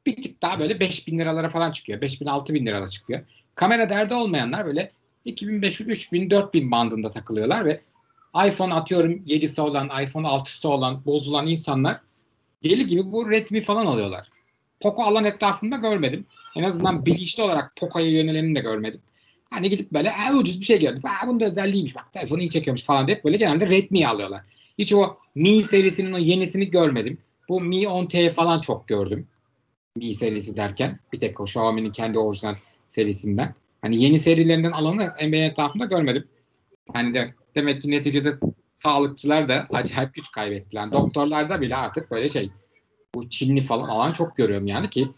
[0.06, 2.00] bir tık daha böyle 5000 liralara falan çıkıyor.
[2.00, 3.20] 5000 6000 liraya çıkıyor.
[3.54, 4.92] Kamera derdi olmayanlar böyle
[5.24, 7.80] 2500 3000 4000 bandında takılıyorlar ve
[8.46, 12.00] iPhone atıyorum 7'si olan, iPhone 6'sı olan, bozulan insanlar
[12.64, 14.28] deli gibi bu Redmi falan alıyorlar.
[14.80, 16.26] Poco alan etrafımda görmedim.
[16.56, 19.00] En azından bilinçli olarak Poco'ya yönelenini de görmedim.
[19.50, 21.04] Hani gidip böyle "Aa, ucuz bir şey gördük.
[21.04, 21.96] Aa, bunun da özelliğiymiş.
[21.96, 24.42] Bak telefonu iyi çekiyormuş falan deyip böyle genelde Redmi'yi alıyorlar.
[24.78, 27.18] Hiç o Mi serisinin o yenisini görmedim.
[27.48, 29.26] Bu Mi 10T falan çok gördüm.
[29.96, 30.98] Mi serisi derken.
[31.12, 32.54] Bir tek o Xiaomi'nin kendi orijinal
[32.88, 33.54] serisinden.
[33.82, 36.28] Hani yeni serilerinden alanı benim etrafımda görmedim.
[36.92, 38.28] Hani de demek ki neticede
[38.82, 40.80] sağlıkçılar da acayip güç kaybettiler.
[40.80, 42.50] Yani doktorlarda bile artık böyle şey
[43.14, 45.08] bu Çinli falan alan çok görüyorum yani ki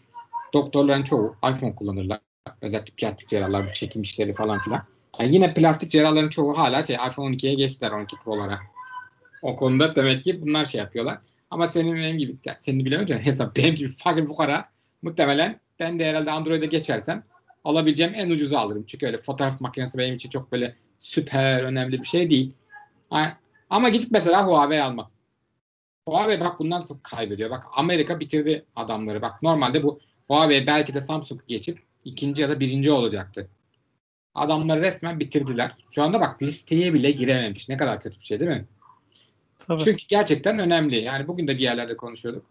[0.53, 2.19] doktorların çoğu iPhone kullanırlar.
[2.61, 4.85] Özellikle plastik cerrahlar bu çekim işleri falan filan.
[5.19, 8.59] Yani yine plastik cerrahların çoğu hala şey iPhone 12'ye geçtiler 12 Pro'lara.
[9.41, 11.19] O konuda demek ki bunlar şey yapıyorlar.
[11.49, 14.69] Ama senin benim gibi, seni bilemeyeceğim hesap benim gibi fakir fukara
[15.01, 17.23] muhtemelen ben de herhalde Android'e geçersem
[17.63, 18.83] alabileceğim en ucuzu alırım.
[18.87, 22.53] Çünkü öyle fotoğraf makinesi benim için çok böyle süper önemli bir şey değil.
[23.69, 25.11] Ama gidip mesela Huawei almam.
[26.07, 27.49] Huawei bak bundan çok kaybediyor.
[27.49, 29.21] Bak Amerika bitirdi adamları.
[29.21, 33.49] Bak normalde bu Huawei belki de Samsung'u geçip ikinci ya da birinci olacaktı.
[34.35, 35.71] Adamları resmen bitirdiler.
[35.89, 37.69] Şu anda bak listeye bile girememiş.
[37.69, 38.67] Ne kadar kötü bir şey değil mi?
[39.67, 39.83] Tabii.
[39.83, 40.95] Çünkü gerçekten önemli.
[40.95, 42.45] Yani bugün de bir yerlerde konuşuyorduk.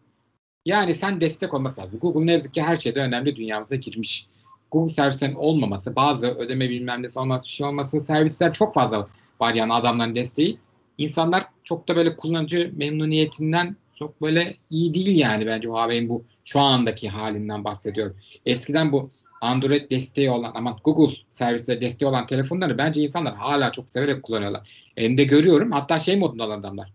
[0.67, 1.99] Yani sen destek olması lazım.
[1.99, 4.27] Google ne yazık ki her şeyde önemli dünyamıza girmiş.
[4.71, 9.09] Google servislerin olmaması, bazı ödeme bilmem nesi olması, bir şey olması, servisler çok fazla
[9.41, 10.59] var yani adamların desteği.
[10.99, 16.61] İnsanlar çok da böyle kullanıcı memnuniyetinden çok böyle iyi değil yani bence Huawei'in bu şu
[16.61, 18.17] andaki halinden bahsediyorum.
[18.47, 23.90] Eskiden bu Android desteği olan ama Google servisleri desteği olan telefonları bence insanlar hala çok
[23.90, 24.90] severek kullanıyorlar.
[24.96, 26.92] Hem de görüyorum hatta şey modundalar adamlar.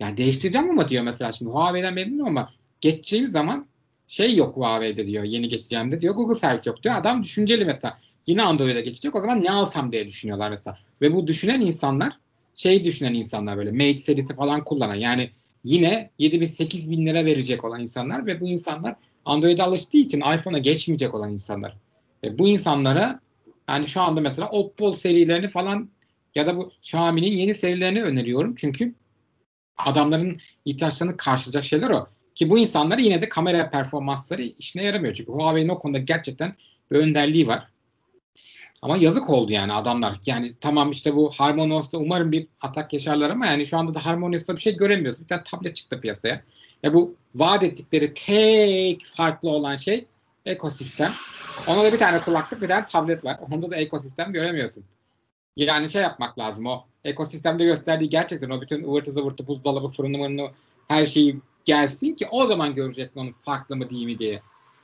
[0.00, 2.48] Yani değiştireceğim ama diyor mesela şimdi Huawei'den memnunum ama
[2.80, 3.66] geçeceğim zaman
[4.06, 6.94] şey yok Huawei'de diyor yeni geçeceğimde diyor Google servis yok diyor.
[6.98, 7.94] Adam düşünceli mesela
[8.26, 10.76] yine Android'e geçecek o zaman ne alsam diye düşünüyorlar mesela.
[11.00, 12.12] Ve bu düşünen insanlar
[12.54, 15.30] şey düşünen insanlar böyle Mate serisi falan kullanan yani
[15.64, 18.94] yine 7 bin 8 bin lira verecek olan insanlar ve bu insanlar
[19.24, 21.76] Android'e alıştığı için iPhone'a geçmeyecek olan insanlar.
[22.24, 23.20] Ve bu insanlara
[23.68, 25.90] yani şu anda mesela Oppo serilerini falan
[26.34, 28.54] ya da bu Xiaomi'nin yeni serilerini öneriyorum.
[28.54, 28.94] Çünkü
[29.86, 32.08] adamların ihtiyaçlarını karşılayacak şeyler o.
[32.34, 35.14] Ki bu insanlar yine de kamera performansları işine yaramıyor.
[35.14, 36.56] Çünkü Huawei'nin o konuda gerçekten
[36.90, 37.69] bir önderliği var.
[38.82, 40.18] Ama yazık oldu yani adamlar.
[40.26, 44.56] Yani tamam işte bu HarmonyOS'ta umarım bir atak yaşarlar ama yani şu anda da HarmonyOS'ta
[44.56, 45.20] bir şey göremiyoruz.
[45.20, 46.42] Bir tane tablet çıktı piyasaya.
[46.82, 50.06] Ya bu vaat ettikleri tek farklı olan şey
[50.46, 51.12] ekosistem.
[51.68, 53.38] Ona da bir tane kulaklık bir tane tablet var.
[53.50, 54.84] Onda da ekosistem göremiyorsun.
[55.56, 60.50] Yani şey yapmak lazım o ekosistemde gösterdiği gerçekten o bütün ıvırtı zıvırtı buzdolabı fırını mırını
[60.88, 64.42] her şeyi gelsin ki o zaman göreceksin onun farklı mı değil mi diye.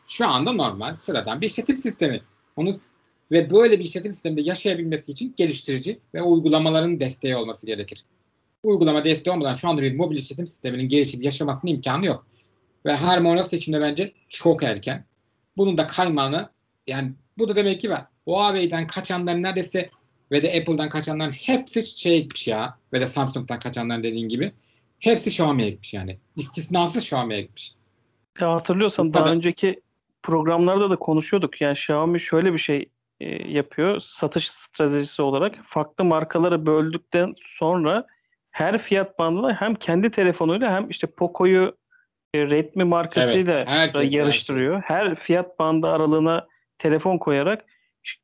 [0.09, 2.20] Şu anda normal sıradan bir işletim sistemi.
[2.56, 2.76] Onu
[3.30, 8.04] ve böyle bir işletim sisteminde yaşayabilmesi için geliştirici ve uygulamaların desteği olması gerekir.
[8.62, 12.26] Uygulama desteği olmadan şu anda bir mobil işletim sisteminin gelişip yaşamasının imkanı yok.
[12.86, 15.04] Ve HarmonyOS için de bence çok erken.
[15.56, 16.48] Bunun da kaymağını
[16.86, 18.04] yani bu da demek ki var.
[18.24, 19.90] Huawei'den kaçanların neredeyse
[20.32, 22.78] ve de Apple'dan kaçanların hepsi şey gitmiş ya.
[22.92, 24.52] Ve de Samsung'dan kaçanların dediğin gibi.
[25.00, 26.18] Hepsi Xiaomi'ye gitmiş yani.
[26.36, 27.74] İstisnasız Xiaomi'ye gitmiş.
[28.40, 29.80] Ya hatırlıyorsan daha önceki
[30.22, 31.60] programlarda da konuşuyorduk.
[31.60, 32.88] Yani Xiaomi şöyle bir şey
[33.20, 35.55] e, yapıyor satış stratejisi olarak.
[35.68, 38.07] Farklı markaları böldükten sonra
[38.50, 41.76] her fiyat bandına hem kendi telefonuyla hem işte Poco'yu
[42.35, 44.83] e, Redmi markasıyla Evet, herkes, yarıştırıyor.
[44.83, 46.46] Her fiyat bandı aralığına
[46.79, 47.64] telefon koyarak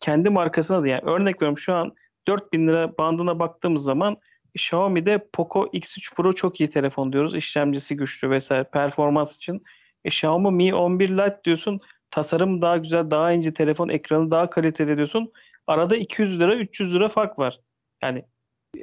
[0.00, 1.92] kendi markasına da yani örnek veriyorum şu an
[2.28, 4.16] 4000 lira bandına baktığımız zaman
[4.54, 7.34] Xiaomi'de Poco X3 Pro çok iyi telefon diyoruz.
[7.34, 9.62] İşlemcisi güçlü vesaire performans için.
[10.04, 11.80] E, Xiaomi Mi 11 Lite diyorsun.
[12.12, 15.32] Tasarım daha güzel, daha ince telefon, ekranı daha kaliteli diyorsun.
[15.66, 17.60] Arada 200 lira, 300 lira fark var.
[18.02, 18.24] Yani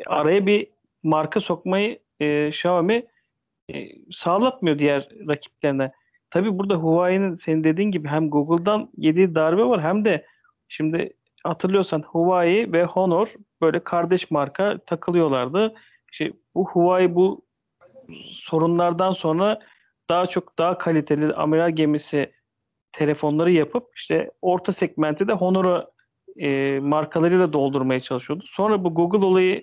[0.06, 0.68] araya bir
[1.04, 3.06] marka sokmayı e, Xiaomi
[3.74, 5.92] e, sağlatmıyor diğer rakiplerine.
[6.30, 10.26] Tabii burada Huawei'nin senin dediğin gibi hem Google'dan yediği darbe var hem de
[10.68, 11.14] şimdi
[11.44, 13.28] hatırlıyorsan Huawei ve Honor
[13.62, 15.74] böyle kardeş marka takılıyorlardı.
[16.12, 17.46] İşte bu Huawei bu
[18.32, 19.60] sorunlardan sonra
[20.10, 22.39] daha çok daha kaliteli amiral gemisi
[22.92, 25.92] telefonları yapıp işte orta segmenti de Honor'u
[26.38, 28.44] e, markalarıyla doldurmaya çalışıyordu.
[28.48, 29.62] Sonra bu Google olayı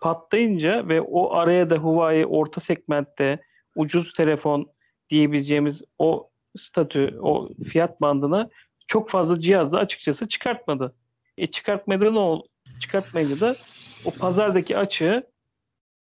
[0.00, 3.40] patlayınca ve o araya da Huawei orta segmentte
[3.76, 4.70] ucuz telefon
[5.10, 8.48] diyebileceğimiz o statü, o fiyat bandına
[8.86, 10.94] çok fazla cihazda açıkçası çıkartmadı.
[11.38, 12.48] E çıkartmadı ne oldu?
[12.80, 13.56] Çıkartmayınca da
[14.04, 15.26] o pazardaki açığı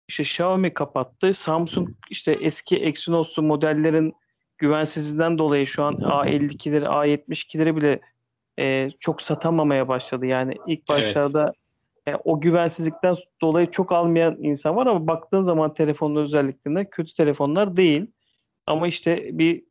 [0.07, 1.33] işte Xiaomi kapattı.
[1.33, 4.13] Samsung işte eski Exynos'lu modellerin
[4.57, 7.99] güvensizliğinden dolayı şu an A52'leri, A72'leri bile
[8.59, 10.25] e, çok satamamaya başladı.
[10.25, 11.53] Yani ilk başlarda
[12.07, 17.77] e, o güvensizlikten dolayı çok almayan insan var ama baktığın zaman telefonun özelliklerine kötü telefonlar
[17.77, 18.07] değil.
[18.65, 19.63] Ama işte bir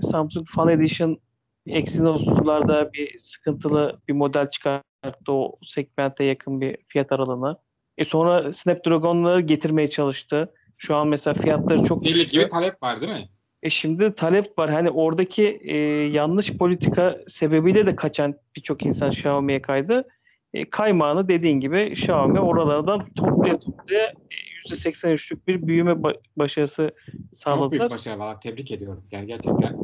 [0.00, 1.18] Samsung Fan Edition
[1.66, 7.58] Exynos'larda bir sıkıntılı bir model çıkarttı o segmente yakın bir fiyat aralığına.
[7.98, 10.52] E sonra Snapdragon'ları getirmeye çalıştı.
[10.78, 12.30] Şu an mesela fiyatları çok Deli düştü.
[12.30, 13.28] gibi talep var değil mi?
[13.62, 14.70] E şimdi talep var.
[14.70, 20.08] Hani oradaki e, yanlış politika sebebiyle de kaçan birçok insan Xiaomi'ye kaydı.
[20.54, 27.12] E, kaymağını dediğin gibi Xiaomi oralardan toplaya toplaya e, %83'lük bir büyüme ba- başarısı Çok
[27.14, 27.90] büyük sağladılar.
[27.90, 29.04] başarı valla tebrik ediyorum.
[29.12, 29.76] Yani gerçekten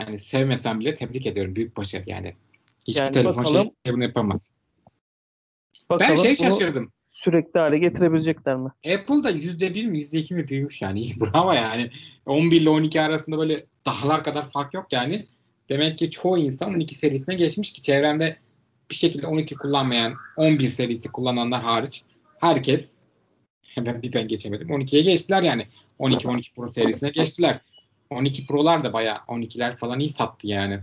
[0.00, 1.56] yani sevmesem bile tebrik ediyorum.
[1.56, 2.34] Büyük başarı yani.
[2.88, 4.54] Hiçbir Yani telefon bakalım- şey bunu yapamaz.
[5.90, 6.92] Bakalım ben şey şaşırdım.
[7.20, 8.68] Sürekli hale getirebilecekler mi?
[8.68, 11.04] Apple'da %1 mi %2 mi büyümüş yani.
[11.20, 11.90] Bravo yani.
[12.26, 13.56] 11 ile 12 arasında böyle
[13.86, 15.26] dağlar kadar fark yok yani.
[15.68, 18.36] Demek ki çoğu insan 12 serisine geçmiş ki çevremde
[18.90, 22.02] bir şekilde 12 kullanmayan 11 serisi kullananlar hariç
[22.40, 23.04] herkes
[23.76, 24.68] ben bir ben geçemedim.
[24.68, 25.66] 12'ye geçtiler yani.
[25.98, 27.60] 12 12 Pro serisine geçtiler.
[28.10, 30.80] 12 Pro'lar da bayağı 12'ler falan iyi sattı yani.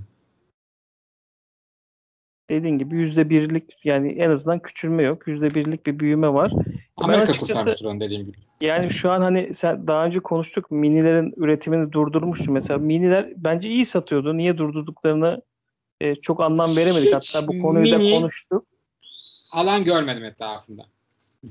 [2.49, 5.27] Dediğin gibi %1'lik yani en azından küçülme yok.
[5.27, 6.51] %1'lik bir büyüme var.
[6.97, 8.37] Amerika açıkçası- kurtarmıştır onu dediğim gibi.
[8.61, 12.77] Yani şu an hani sen daha önce konuştuk minilerin üretimini durdurmuştu mesela.
[12.77, 14.37] Miniler bence iyi satıyordu.
[14.37, 15.41] Niye durdurduklarını
[16.01, 17.15] e, çok anlam veremedik.
[17.15, 18.65] Hiç Hatta bu konuyu da konuştuk.
[19.51, 20.83] alan görmedim etrafımda.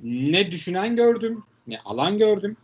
[0.04, 2.56] Ne düşünen gördüm, ne alan gördüm.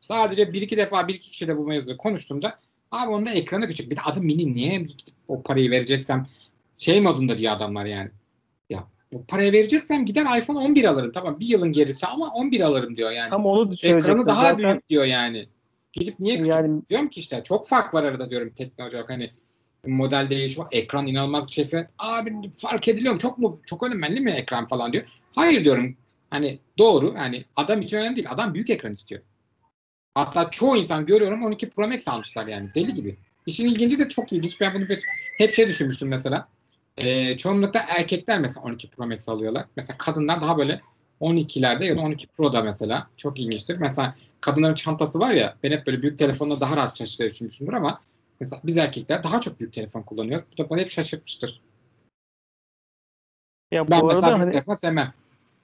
[0.00, 2.58] Sadece bir iki defa bir iki kişiyle bu mevzuyu konuştuğumda
[2.90, 3.90] abi onun da ekranı küçük.
[3.90, 4.84] Bir de adı mini niye
[5.28, 6.26] o parayı vereceksem
[6.78, 8.10] şey modunda diyor adamlar yani.
[8.70, 11.12] Ya bu parayı vereceksem gider iPhone 11 alırım.
[11.12, 13.30] Tamam bir yılın gerisi ama 11 alırım diyor yani.
[13.30, 13.72] Tam onu.
[13.82, 15.48] Ekranı daha Zaten büyük diyor yani.
[15.92, 19.30] Gidip niye küçük yani diyorum ki işte çok fark var arada diyorum teknoloji olarak hani
[19.86, 20.66] model değişiyor.
[20.72, 21.68] Ekran inanılmaz bir şey.
[21.98, 23.18] Abi fark ediliyor mu?
[23.18, 23.60] Çok mu?
[23.66, 25.04] Çok önemli mi ekran falan diyor.
[25.32, 25.96] Hayır diyorum.
[26.30, 27.14] Hani doğru.
[27.16, 28.28] Yani adam için önemli değil.
[28.30, 29.22] Adam büyük ekran istiyor.
[30.14, 32.74] Hatta çoğu insan görüyorum 12 Pro Max almışlar yani.
[32.74, 33.16] Deli gibi.
[33.46, 34.60] İşin ilginci de çok ilginç.
[34.60, 35.04] Ben bunu bir-
[35.38, 36.48] hep şey düşünmüştüm mesela.
[36.98, 39.66] Ee, çoğunlukla erkekler mesela 12 Pro Max alıyorlar.
[39.76, 40.80] Mesela kadınlar daha böyle
[41.20, 43.06] 12'lerde ya da 12 Pro'da mesela.
[43.16, 43.76] Çok ilginçtir.
[43.76, 48.00] Mesela kadınların çantası var ya ben hep böyle büyük telefonla daha rahat taşıdığını düşünmüşümdür ama
[48.40, 50.46] mesela biz erkekler daha çok büyük telefon kullanıyoruz.
[50.52, 51.60] Bu da bana hep şaşırtmıştır.
[53.72, 55.12] ya Ben bu mesela arada büyük hani telefon sevmem.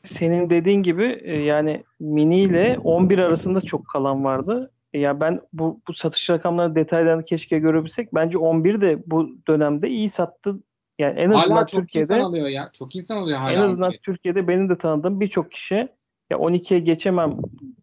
[0.04, 4.70] senin dediğin gibi e, yani mini ile 11 arasında çok kalan vardı.
[4.92, 8.14] E, Ya ben bu, bu satış rakamlarını detaylarını keşke görebilsek.
[8.14, 10.58] Bence 11 de bu dönemde iyi sattı.
[10.98, 12.70] Yani en azından Hala çok Türkiye'de insan alıyor ya.
[12.72, 13.52] Çok insan alıyor hala.
[13.52, 14.00] En azından 11'i.
[14.00, 15.88] Türkiye'de benim de tanıdığım birçok kişi
[16.30, 17.36] ya 12'ye geçemem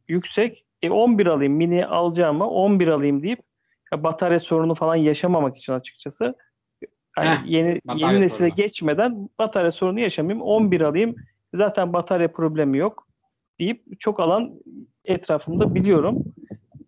[0.08, 0.65] yüksek.
[0.82, 3.39] E 11 alayım mini alacağıma 11 alayım deyip
[3.93, 6.35] ya batarya sorunu falan yaşamamak için açıkçası.
[7.17, 8.56] Yani Heh, yeni yeni nesile sorunu.
[8.56, 11.15] geçmeden batarya sorunu yaşamayayım 11 alayım.
[11.54, 13.08] Zaten batarya problemi yok
[13.60, 14.54] deyip çok alan
[15.06, 16.23] etrafımda biliyorum.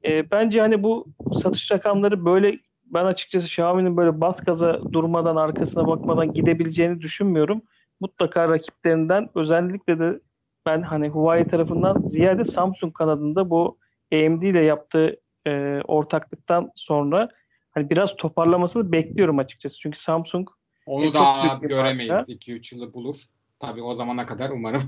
[0.06, 1.08] E, bence hani bu
[1.44, 2.60] satış rakamları böyle
[2.94, 7.62] ben açıkçası Xiaomi'nin böyle bas gaza durmadan arkasına bakmadan gidebileceğini düşünmüyorum
[8.00, 10.20] mutlaka rakiplerinden özellikle de
[10.66, 13.78] ben hani Huawei tarafından ziyade Samsung kanadında bu
[14.14, 17.30] AMD ile yaptığı e, ortaklıktan sonra
[17.72, 19.80] hani biraz toparlamasını bekliyorum açıkçası.
[19.80, 20.50] Çünkü Samsung
[20.86, 22.14] Onu E, çok da büyük bir göremeyiz.
[22.14, 22.34] farkla.
[22.34, 23.16] 2-3 yılı bulur.
[23.60, 24.82] Tabii o zamana kadar umarım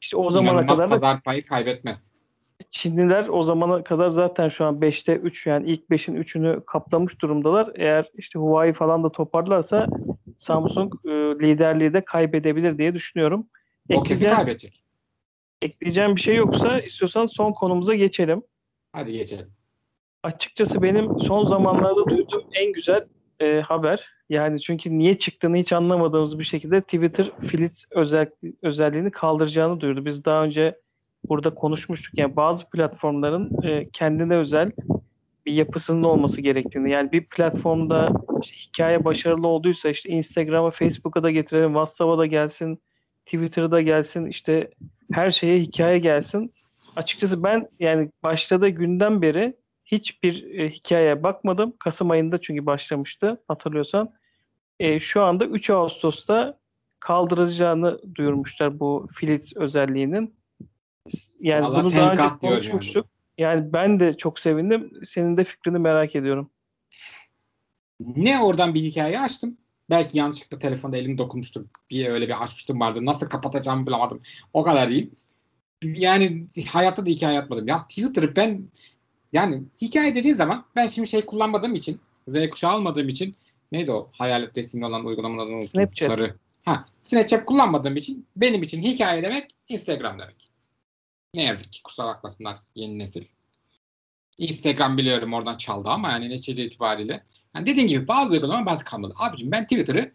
[0.00, 2.12] İşte o zamana inanılmaz kadar da pazar payı kaybetmez.
[2.70, 7.70] Çinliler o zamana kadar zaten şu an 5'te 3 yani ilk 5'in 3'ünü kaplamış durumdalar.
[7.74, 9.86] Eğer işte Huawei falan da toparlarsa
[10.36, 13.46] Samsung e, liderliği de kaybedebilir diye düşünüyorum.
[13.94, 14.82] O kesin Ekleyeceğim, kaybedecek.
[15.62, 18.42] ekleyeceğim bir şey yoksa istiyorsan son konumuza geçelim.
[18.92, 19.46] Hadi geçelim.
[20.22, 23.06] Açıkçası benim son zamanlarda duyduğum en güzel
[23.40, 24.08] e, haber.
[24.28, 28.30] Yani çünkü niye çıktığını hiç anlamadığımız bir şekilde Twitter Fleets özel,
[28.62, 30.04] özelliğini kaldıracağını duyurdu.
[30.04, 30.80] Biz daha önce
[31.28, 32.18] burada konuşmuştuk.
[32.18, 34.72] Yani bazı platformların e, kendine özel
[35.46, 36.90] bir yapısının olması gerektiğini.
[36.90, 38.08] Yani bir platformda
[38.42, 42.80] işte hikaye başarılı olduysa işte Instagram'a, Facebook'a da getirelim, WhatsApp'a da gelsin,
[43.26, 44.70] Twitter'a da gelsin, işte
[45.12, 46.52] her şeye hikaye gelsin.
[46.96, 51.72] Açıkçası ben yani başladığı günden beri hiçbir e, hikayeye bakmadım.
[51.78, 54.12] Kasım ayında çünkü başlamıştı hatırlıyorsan.
[54.80, 56.58] E, şu anda 3 Ağustos'ta
[57.00, 60.35] kaldıracağını duyurmuşlar bu Fleets özelliğinin.
[61.40, 62.52] Yani Vallahi bunu daha önce diyorum yani.
[62.52, 63.06] konuşmuştuk.
[63.38, 63.72] Yani.
[63.72, 64.92] ben de çok sevindim.
[65.04, 66.50] Senin de fikrini merak ediyorum.
[68.00, 69.56] Ne oradan bir hikaye açtım.
[69.90, 71.64] Belki yanlışlıkla telefonda elim dokunmuştur.
[71.90, 73.04] Bir öyle bir açmıştım vardı.
[73.04, 74.20] Nasıl kapatacağımı bulamadım.
[74.52, 75.10] O kadar değil.
[75.84, 77.68] Yani hayatta da hikaye atmadım.
[77.68, 78.68] Ya Twitter'ı ben
[79.32, 83.36] yani hikaye dediğin zaman ben şimdi şey kullanmadığım için Z kuşağı almadığım için
[83.72, 85.68] neydi o hayalet resimli olan uygulamanın adını unuttum.
[85.68, 86.08] Snapchat.
[86.08, 86.36] Sarı.
[86.64, 90.55] Ha, Snapchat kullanmadığım için benim için hikaye demek Instagram demek.
[91.36, 93.22] Ne yazık ki kusura bakmasınlar yeni nesil.
[94.38, 97.24] Instagram biliyorum oradan çaldı ama yani netice itibariyle.
[97.56, 99.14] Yani dediğin gibi bazı uygulama bazı kalmadı.
[99.18, 100.12] Abicim ben Twitter'ı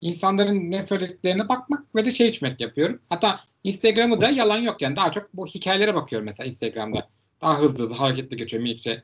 [0.00, 3.00] insanların ne söylediklerine bakmak ve de şey içmek yapıyorum.
[3.08, 7.08] Hatta Instagram'ı da yalan yok yani daha çok bu hikayelere bakıyorum mesela Instagram'da.
[7.40, 9.00] Daha hızlı, hareketli geçiyor.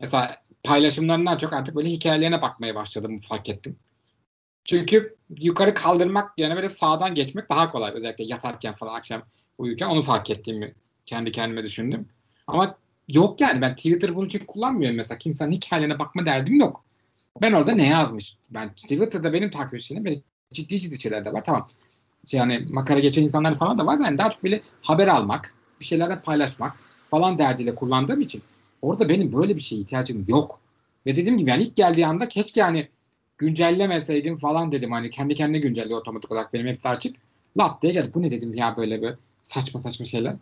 [0.00, 3.76] Mesela paylaşımlarından çok artık böyle hikayelerine bakmaya başladım fark ettim.
[4.64, 7.92] Çünkü yukarı kaldırmak yerine böyle sağdan geçmek daha kolay.
[7.94, 9.22] Özellikle yatarken falan akşam
[9.58, 10.74] uyurken onu fark ettiğimi
[11.06, 12.08] kendi kendime düşündüm.
[12.46, 12.76] Ama
[13.08, 15.18] yok yani ben Twitter bunu çünkü kullanmıyorum mesela.
[15.18, 16.84] Kimsenin hikayelerine bakma derdim yok.
[17.42, 18.36] Ben orada ne yazmış?
[18.50, 20.20] Ben Twitter'da benim takip ettiğim böyle
[20.52, 21.44] ciddi ciddi şeyler de var.
[21.44, 21.68] Tamam.
[22.32, 23.98] Yani makara geçen insanlar falan da var.
[23.98, 26.72] Yani daha çok böyle haber almak, bir şeylerden paylaşmak
[27.10, 28.42] falan derdiyle kullandığım için
[28.82, 30.60] orada benim böyle bir şeye ihtiyacım yok.
[31.06, 32.88] Ve dediğim gibi yani ilk geldiği anda keşke yani
[33.38, 34.92] güncellemeseydim falan dedim.
[34.92, 37.16] Hani kendi kendine güncelliyor otomatik olarak benim hepsi açık.
[37.58, 38.10] Lap diye geldi.
[38.14, 40.36] Bu ne dedim ya böyle bir saçma saçma şeyler.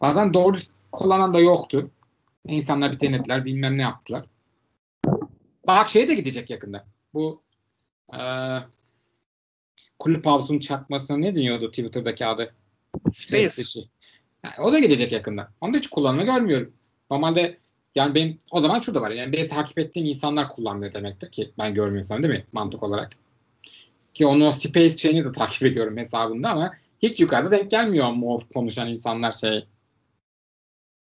[0.00, 0.56] Bazen doğru
[0.92, 1.90] kullanan da yoktu.
[2.46, 4.24] İnsanlar bir denediler bilmem ne yaptılar.
[5.66, 6.86] Bak şey de gidecek yakında.
[7.14, 7.40] Bu
[8.12, 8.62] eee
[9.98, 12.54] kulüp havuzunun çakmasına ne deniyordu Twitter'daki adı?
[13.12, 13.56] Space.
[13.56, 13.80] Dışı.
[14.44, 15.52] Yani o da gidecek yakında.
[15.60, 16.72] Onu da hiç kullanımı görmüyorum.
[17.10, 17.58] Normalde
[17.94, 19.10] yani benim o zaman şurada var.
[19.10, 23.10] Yani beni takip ettiğim insanlar kullanmıyor demektir ki ben görmüyorsam değil mi mantık olarak.
[24.14, 26.70] Ki onu o Space Chain'i de takip ediyorum hesabında ama
[27.02, 29.64] hiç yukarıda denk gelmiyor o konuşan insanlar şey.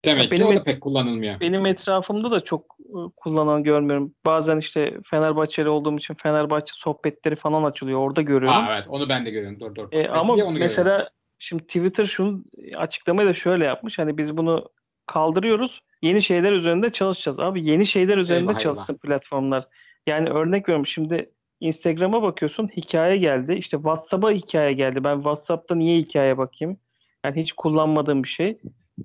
[0.04, 1.40] Demek Benim ki o da pek kullanılmıyor.
[1.40, 4.14] Benim etrafımda da çok e, kullanan görmüyorum.
[4.26, 7.98] Bazen işte Fenerbahçeli olduğum için Fenerbahçe sohbetleri falan açılıyor.
[7.98, 8.58] Orada görüyorum.
[8.58, 9.60] Aa, evet onu ben de görüyorum.
[9.60, 9.88] Dur dur.
[9.92, 11.08] E, Ben ama mesela görüyorum.
[11.38, 12.44] şimdi Twitter şunu
[12.76, 13.98] açıklamayı da şöyle yapmış.
[13.98, 14.68] Hani biz bunu
[15.06, 15.82] kaldırıyoruz.
[16.02, 17.40] Yeni şeyler üzerinde çalışacağız.
[17.40, 19.64] Abi yeni şeyler üzerinde Eyvah, çalışsın platformlar.
[20.06, 21.30] Yani örnek veriyorum şimdi
[21.60, 23.54] Instagram'a bakıyorsun hikaye geldi.
[23.54, 25.04] İşte WhatsApp'a hikaye geldi.
[25.04, 26.78] Ben WhatsApp'ta niye hikaye bakayım?
[27.24, 28.58] Yani hiç kullanmadığım bir şey.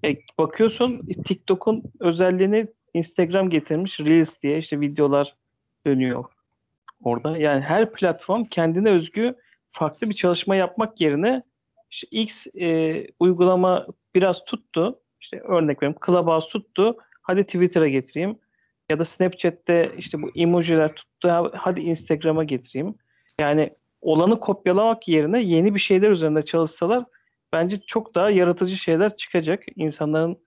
[0.05, 5.35] E, bakıyorsun TikTok'un özelliğini Instagram getirmiş Reels diye işte videolar
[5.85, 6.25] dönüyor
[7.03, 7.37] orada.
[7.37, 9.35] Yani her platform kendine özgü
[9.71, 11.43] farklı bir çalışma yapmak yerine
[11.91, 14.99] işte X e, uygulama biraz tuttu.
[15.21, 16.97] İşte örnek veriyorum Clubhouse tuttu.
[17.21, 18.37] Hadi Twitter'a getireyim.
[18.91, 21.29] Ya da Snapchat'te işte bu emojiler tuttu.
[21.29, 22.95] Ha- Hadi Instagram'a getireyim.
[23.41, 27.03] Yani olanı kopyalamak yerine yeni bir şeyler üzerinde çalışsalar
[27.53, 29.63] bence çok daha yaratıcı şeyler çıkacak.
[29.75, 30.37] İnsanların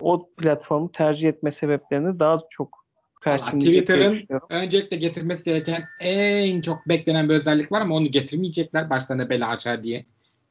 [0.00, 2.84] o platformu tercih etme sebeplerini daha çok
[3.60, 9.30] diye Twitter'ın öncelikle getirmesi gereken en çok beklenen bir özellik var ama onu getirmeyecekler başlarına
[9.30, 10.04] bela açar diye.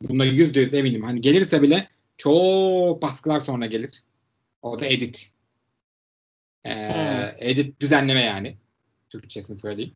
[0.10, 1.04] Buna yüzde yüz eminim.
[1.04, 1.88] Hani gelirse bile
[2.18, 4.04] çok baskılar sonra gelir.
[4.62, 5.32] O da edit.
[6.66, 7.30] Ee, Hmm.
[7.38, 8.58] Edit düzenleme yani.
[9.10, 9.94] Türkçesini söyleyeyim.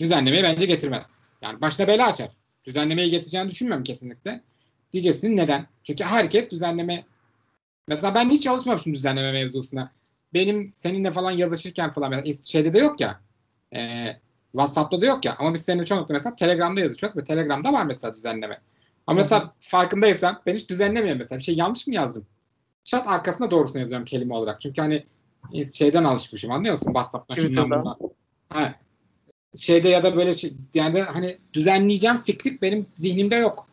[0.00, 1.22] Düzenlemeyi bence getirmez.
[1.42, 2.30] Yani başına bela açar.
[2.66, 4.40] Düzenlemeyi getireceğini düşünmüyorum kesinlikle.
[4.92, 5.66] Diyeceksin neden?
[5.84, 7.04] Çünkü herkes düzenleme
[7.88, 9.92] Mesela ben hiç çalışmamışım düzenleme mevzusuna.
[10.34, 13.20] Benim seninle falan yazışırken falan mesela şeyde de yok ya.
[13.74, 14.06] E,
[14.52, 15.34] WhatsApp'ta da yok ya.
[15.38, 18.60] Ama biz seninle çoğunlukla mesela Telegram'da yazışıyoruz ve Telegram'da var mesela düzenleme.
[19.08, 21.38] Ama mesela farkındaysan ben hiç düzenlemiyorum mesela.
[21.38, 22.26] Bir şey yanlış mı yazdım?
[22.84, 24.60] Chat arkasında doğrusunu yazıyorum kelime olarak.
[24.60, 25.04] Çünkü hani
[25.72, 26.86] şeyden alışmışım anlıyor musun?
[26.86, 27.96] WhatsApp'tan şundan bundan.
[28.48, 28.74] Ha.
[29.56, 33.68] şeyde ya da böyle şey, yani hani düzenleyeceğim fikri benim zihnimde yok.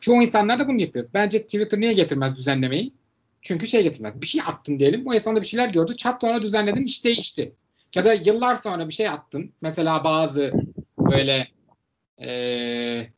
[0.00, 1.08] Çoğu insanlar da bunu yapıyor.
[1.14, 2.92] Bence Twitter niye getirmez düzenlemeyi?
[3.40, 4.20] Çünkü şey getirmez.
[4.22, 5.06] Bir şey attın diyelim.
[5.06, 5.96] O insanda bir şeyler gördü.
[5.96, 6.84] Çat ona düzenledin.
[6.84, 7.52] iş değişti.
[7.94, 9.52] Ya da yıllar sonra bir şey attın.
[9.60, 10.50] Mesela bazı
[10.98, 11.54] böyle
[12.22, 13.08] ee,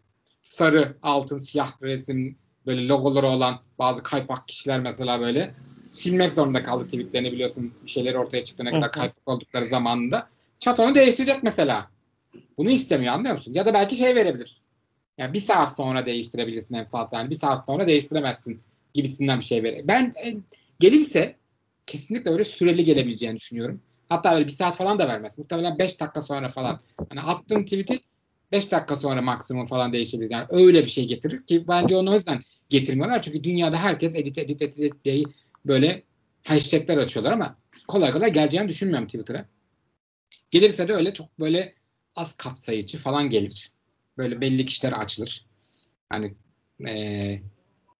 [0.46, 2.36] sarı, altın, siyah resim
[2.66, 8.14] böyle logoları olan bazı kaypak kişiler mesela böyle silmek zorunda kaldı tweetlerini biliyorsun bir şeyler
[8.14, 10.28] ortaya çıktığına kadar kaypak oldukları zamanında.
[10.58, 11.90] Chat onu değiştirecek mesela.
[12.58, 13.54] Bunu istemiyor anlıyor musun?
[13.54, 14.56] Ya da belki şey verebilir.
[15.18, 17.18] Yani bir saat sonra değiştirebilirsin en fazla.
[17.18, 18.60] Yani bir saat sonra değiştiremezsin
[18.94, 19.84] gibisinden bir şey verir.
[19.88, 20.36] Ben e,
[20.80, 21.36] gelirse
[21.84, 23.80] kesinlikle öyle süreli gelebileceğini düşünüyorum.
[24.08, 25.38] Hatta öyle bir saat falan da vermez.
[25.38, 26.78] Muhtemelen 5 dakika sonra falan.
[27.08, 28.00] Hani attığın tweet'i
[28.52, 30.30] 5 dakika sonra maksimum falan değişebilir.
[30.30, 33.22] Yani öyle bir şey getirir ki bence onu o yüzden getirmiyorlar.
[33.22, 35.22] Çünkü dünyada herkes edit edit edit, edit diye
[35.66, 36.02] böyle
[36.44, 37.56] hashtagler açıyorlar ama
[37.88, 39.46] kolay kolay geleceğini düşünmüyorum Twitter'a.
[40.50, 41.74] Gelirse de öyle çok böyle
[42.14, 43.72] az kapsayıcı falan gelir.
[44.18, 45.46] Böyle belli kişiler açılır.
[46.08, 46.34] Hani
[46.88, 47.40] e,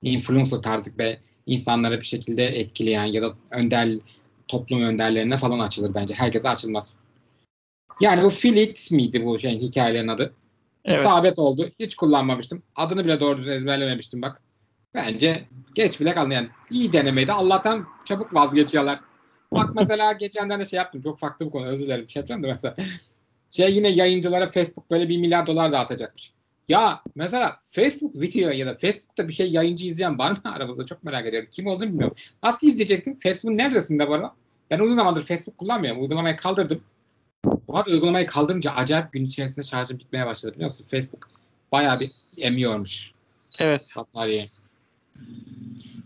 [0.02, 3.98] influencer tarzı ve insanlara bir şekilde etkileyen ya da önder
[4.48, 6.14] toplum önderlerine falan açılır bence.
[6.14, 6.94] Herkese açılmaz.
[8.00, 10.34] Yani bu Filit miydi bu şeyin hikayelerin adı?
[10.84, 11.00] Evet.
[11.00, 11.70] İsabet oldu.
[11.80, 12.62] Hiç kullanmamıştım.
[12.76, 14.42] Adını bile doğru düzgün ezberlememiştim bak.
[14.94, 15.44] Bence
[15.74, 16.48] geç bile kaldı yani.
[16.70, 17.32] İyi denemeydi.
[17.32, 19.00] Allah'tan çabuk vazgeçiyorlar.
[19.52, 21.02] Bak mesela geçenlerde şey yaptım.
[21.02, 21.66] Çok farklı bir konu.
[21.66, 22.08] Özür dilerim.
[22.08, 22.74] Şey yapacağım da mesela.
[23.50, 26.32] Şey yine yayıncılara Facebook böyle bir milyar dolar dağıtacakmış.
[26.68, 30.86] Ya mesela Facebook video ya da Facebook'ta bir şey yayıncı izleyen var mı aramızda?
[30.86, 31.48] Çok merak ediyorum.
[31.52, 32.16] Kim olduğunu bilmiyorum.
[32.42, 33.18] Nasıl izleyeceksin?
[33.22, 34.32] Facebook'un neredesinde var o?
[34.70, 36.02] Ben uzun zamandır Facebook kullanmıyorum.
[36.02, 36.80] Uygulamayı kaldırdım.
[37.68, 40.86] Bu arada uygulamayı kaldırınca acayip gün içerisinde şarjım bitmeye başladı biliyor musun?
[40.90, 41.30] Facebook
[41.72, 43.12] bayağı bir emiyormuş.
[43.58, 43.80] Evet.
[43.96, 44.46] Bataryayı.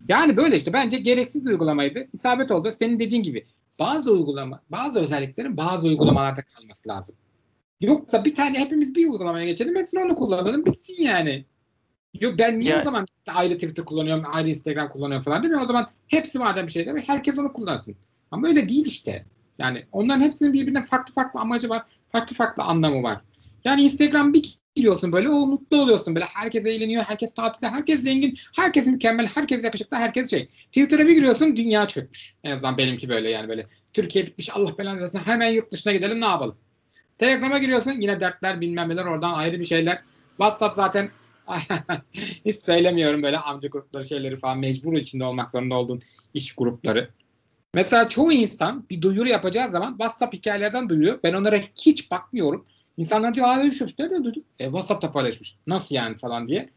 [0.09, 2.07] Yani böyle işte bence gereksiz bir uygulamaydı.
[2.13, 2.73] İsabet oldu.
[2.73, 3.47] Senin dediğin gibi
[3.79, 7.17] bazı uygulama, bazı özelliklerin bazı uygulamalarda kalması lazım.
[7.81, 9.77] Yoksa bir tane hepimiz bir uygulamaya geçelim.
[9.77, 10.67] Hepsini onu kullanalım.
[10.67, 11.45] Bitsin yani.
[12.21, 12.81] Yok ben niye ya.
[12.81, 15.61] o zaman ayrı Twitter kullanıyorum, ayrı Instagram kullanıyorum falan değil mi?
[15.61, 17.03] O zaman hepsi madem bir şey değil mi?
[17.07, 17.97] Herkes onu kullansın.
[18.31, 19.25] Ama öyle değil işte.
[19.61, 21.83] Yani onların hepsinin birbirinden farklı farklı amacı var.
[22.13, 23.21] Farklı farklı anlamı var.
[23.65, 26.27] Yani Instagram bir giriyorsun böyle o mutlu oluyorsun böyle.
[26.35, 30.47] Herkes eğleniyor herkes tatilde herkes zengin herkes mükemmel herkes yakışıklı herkes şey.
[30.47, 32.35] Twitter'a bir giriyorsun dünya çökmüş.
[32.45, 33.67] En azından benimki böyle yani böyle.
[33.93, 36.57] Türkiye bitmiş Allah belanı versin hemen yurt dışına gidelim ne yapalım?
[37.19, 40.03] Telegram'a giriyorsun yine dertler bilmem neler oradan ayrı bir şeyler.
[40.29, 41.09] WhatsApp zaten
[42.45, 46.03] hiç söylemiyorum böyle amca grupları şeyleri falan mecbur içinde olmak zorunda olduğun
[46.35, 47.11] iş grupları
[47.75, 51.18] Mesela çoğu insan bir duyuru yapacağı zaman WhatsApp hikayelerden duyuyor.
[51.25, 52.64] Ben onlara hiç bakmıyorum.
[52.97, 54.45] İnsanlar diyor abi bir şey nereden duydun?
[54.59, 55.57] E, WhatsApp'ta paylaşmış.
[55.66, 56.68] Nasıl yani falan diye.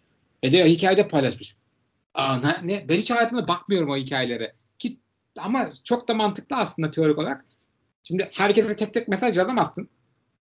[0.43, 1.55] E diyor hikayede paylaşmış.
[2.13, 2.89] Aa, ne, ne?
[2.89, 4.53] Ben hiç hayatımda bakmıyorum o hikayelere.
[4.79, 4.97] Ki,
[5.37, 7.45] ama çok da mantıklı aslında teorik olarak.
[8.03, 9.89] Şimdi herkese tek tek mesaj yazamazsın.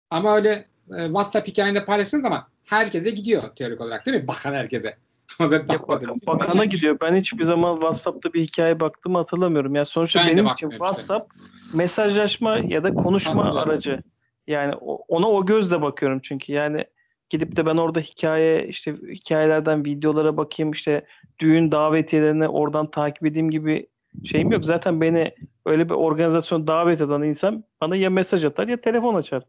[0.09, 0.67] Ama öyle
[0.97, 4.27] e, WhatsApp hikayende paylaştığın zaman herkese gidiyor teorik olarak değil mi?
[4.27, 4.97] Bakan herkese.
[5.39, 6.09] Ama ben yapmadım.
[6.27, 6.97] Bak, bakana gidiyor.
[7.01, 9.75] Ben hiçbir zaman WhatsApp'ta bir hikaye baktığımı hatırlamıyorum.
[9.75, 11.77] Yani sonuçta ben benim için WhatsApp işte.
[11.77, 14.03] mesajlaşma ya da konuşma aracı.
[14.47, 14.75] Yani
[15.07, 16.53] ona o gözle bakıyorum çünkü.
[16.53, 16.85] Yani
[17.29, 21.05] gidip de ben orada hikaye işte hikayelerden videolara bakayım işte
[21.39, 23.87] düğün davetiyelerini oradan takip edeyim gibi
[24.23, 24.65] şeyim yok.
[24.65, 25.31] Zaten beni
[25.65, 29.43] öyle bir organizasyon davet eden insan bana ya mesaj atar ya telefon açar.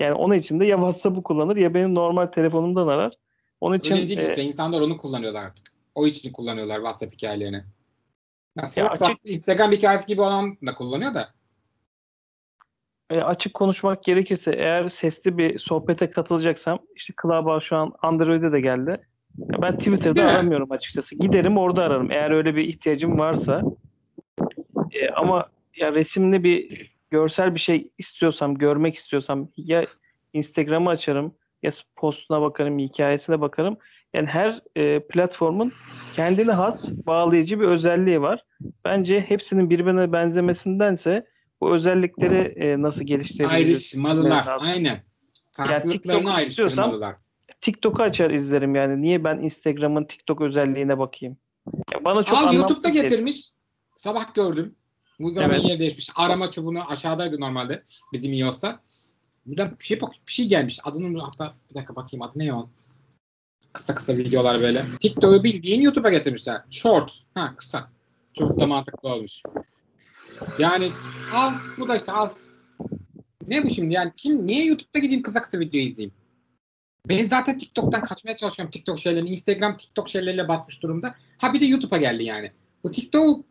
[0.00, 3.12] Yani onun için de ya WhatsApp'ı kullanır ya benim normal telefonumdan arar.
[3.66, 4.42] Onun için Öyle değil işte.
[4.42, 5.66] E, insanlar onu kullanıyorlar artık.
[5.94, 7.64] O için kullanıyorlar WhatsApp hikayelerini.
[8.56, 11.28] Nasıl ya WhatsApp, açık, Instagram hikayesi gibi olan da kullanıyor da.
[13.10, 18.60] E, açık konuşmak gerekirse eğer sesli bir sohbete katılacaksam işte Clubhouse şu an Android'e de
[18.60, 19.00] geldi.
[19.62, 20.74] Ben Twitter'da Değil aramıyorum mi?
[20.74, 21.14] açıkçası.
[21.14, 23.62] Giderim orada ararım eğer öyle bir ihtiyacım varsa.
[24.92, 29.82] E, ama ya resimli bir görsel bir şey istiyorsam, görmek istiyorsam ya
[30.32, 31.34] Instagram'ı açarım
[31.66, 33.76] ya postuna bakarım, hikayesine bakarım.
[34.14, 35.72] Yani her e, platformun
[36.14, 38.44] kendine has bağlayıcı bir özelliği var.
[38.84, 41.26] Bence hepsinin birbirine benzemesindense
[41.60, 43.54] bu özellikleri e, nasıl geliştirebiliriz?
[43.54, 44.56] Ayrışmalılar.
[44.60, 45.02] Aynen.
[45.52, 47.16] Farklılıklarını yani ayrıştırmalılar.
[47.60, 49.02] TikTok'u açar izlerim yani.
[49.02, 51.36] Niye ben Instagram'ın TikTok özelliğine bakayım?
[51.94, 53.50] Ya bana çok Al YouTube'da getirmiş.
[53.94, 54.74] Sabah gördüm.
[55.20, 55.68] Uygulama evet.
[55.68, 56.10] yer değişmiş.
[56.16, 58.80] Arama çubuğunu aşağıdaydı normalde bizim iOS'ta.
[59.46, 60.80] Buradan bir şey bir şey gelmiş.
[60.84, 62.68] Adını hatta bir dakika bakayım adı ne o?
[63.72, 64.84] Kısa kısa videolar böyle.
[65.00, 66.62] TikTok'u bildiğin YouTube'a getirmişler.
[66.70, 67.12] Short.
[67.34, 67.90] Ha kısa.
[68.34, 69.42] Çok da mantıklı olmuş.
[70.58, 70.90] Yani
[71.34, 72.28] al bu da işte al.
[73.48, 76.14] Ne bu şimdi yani kim niye YouTube'da gideyim kısa kısa video izleyeyim?
[77.08, 79.30] Ben zaten TikTok'tan kaçmaya çalışıyorum TikTok şeylerini.
[79.30, 81.14] Instagram TikTok şeyleriyle basmış durumda.
[81.38, 82.52] Ha bir de YouTube'a geldi yani.
[82.84, 83.44] Bu TikTok'u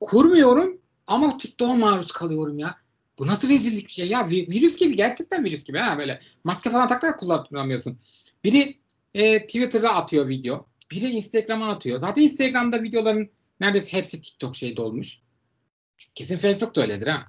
[0.00, 2.76] kurmuyorum ama TikTok'a maruz kalıyorum ya.
[3.18, 4.20] Bu nasıl rezillik bir şey ya?
[4.20, 6.18] Vi- Virüs gibi gerçekten virüs gibi ha böyle.
[6.44, 7.98] Maske falan takarak kullanamıyorsun.
[8.44, 8.78] Biri
[9.14, 10.66] e, Twitter'da atıyor video.
[10.90, 11.98] Biri Instagram'a atıyor.
[12.00, 15.18] Zaten Instagram'da videoların neredeyse hepsi TikTok şeyde olmuş.
[16.14, 17.24] Kesin Facebook da öyledir ha.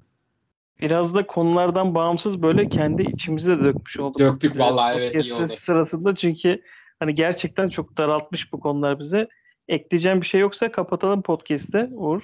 [0.80, 4.20] Biraz da konulardan bağımsız böyle kendi içimize dökmüş olduk.
[4.20, 5.46] Döktük vallahi, evet, iyi oldu.
[5.46, 6.62] sırasında çünkü
[6.98, 9.28] hani gerçekten çok daraltmış bu konular bize.
[9.68, 12.22] Ekleyeceğim bir şey yoksa kapatalım podcast'te Uğur.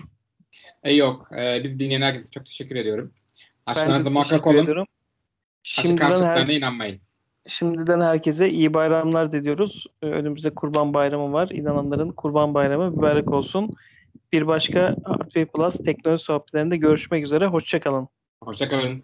[0.84, 1.28] E yok.
[1.38, 3.12] E, biz dinleyen herkese çok teşekkür ediyorum.
[3.66, 4.62] Aşklarınıza muhakkak olun.
[4.62, 4.86] ediyorum.
[5.62, 7.00] Şimdiden, her, inanmayın.
[7.46, 9.86] şimdiden herkese iyi bayramlar diliyoruz.
[10.02, 11.48] Ee, Önümüzde Kurban Bayramı var.
[11.48, 13.70] İnananların Kurban Bayramı mübarek olsun.
[14.32, 17.46] Bir başka Artway Plus teknoloji sohbetlerinde görüşmek üzere.
[17.46, 18.08] Hoşçakalın.
[18.42, 19.02] Hoşçakalın.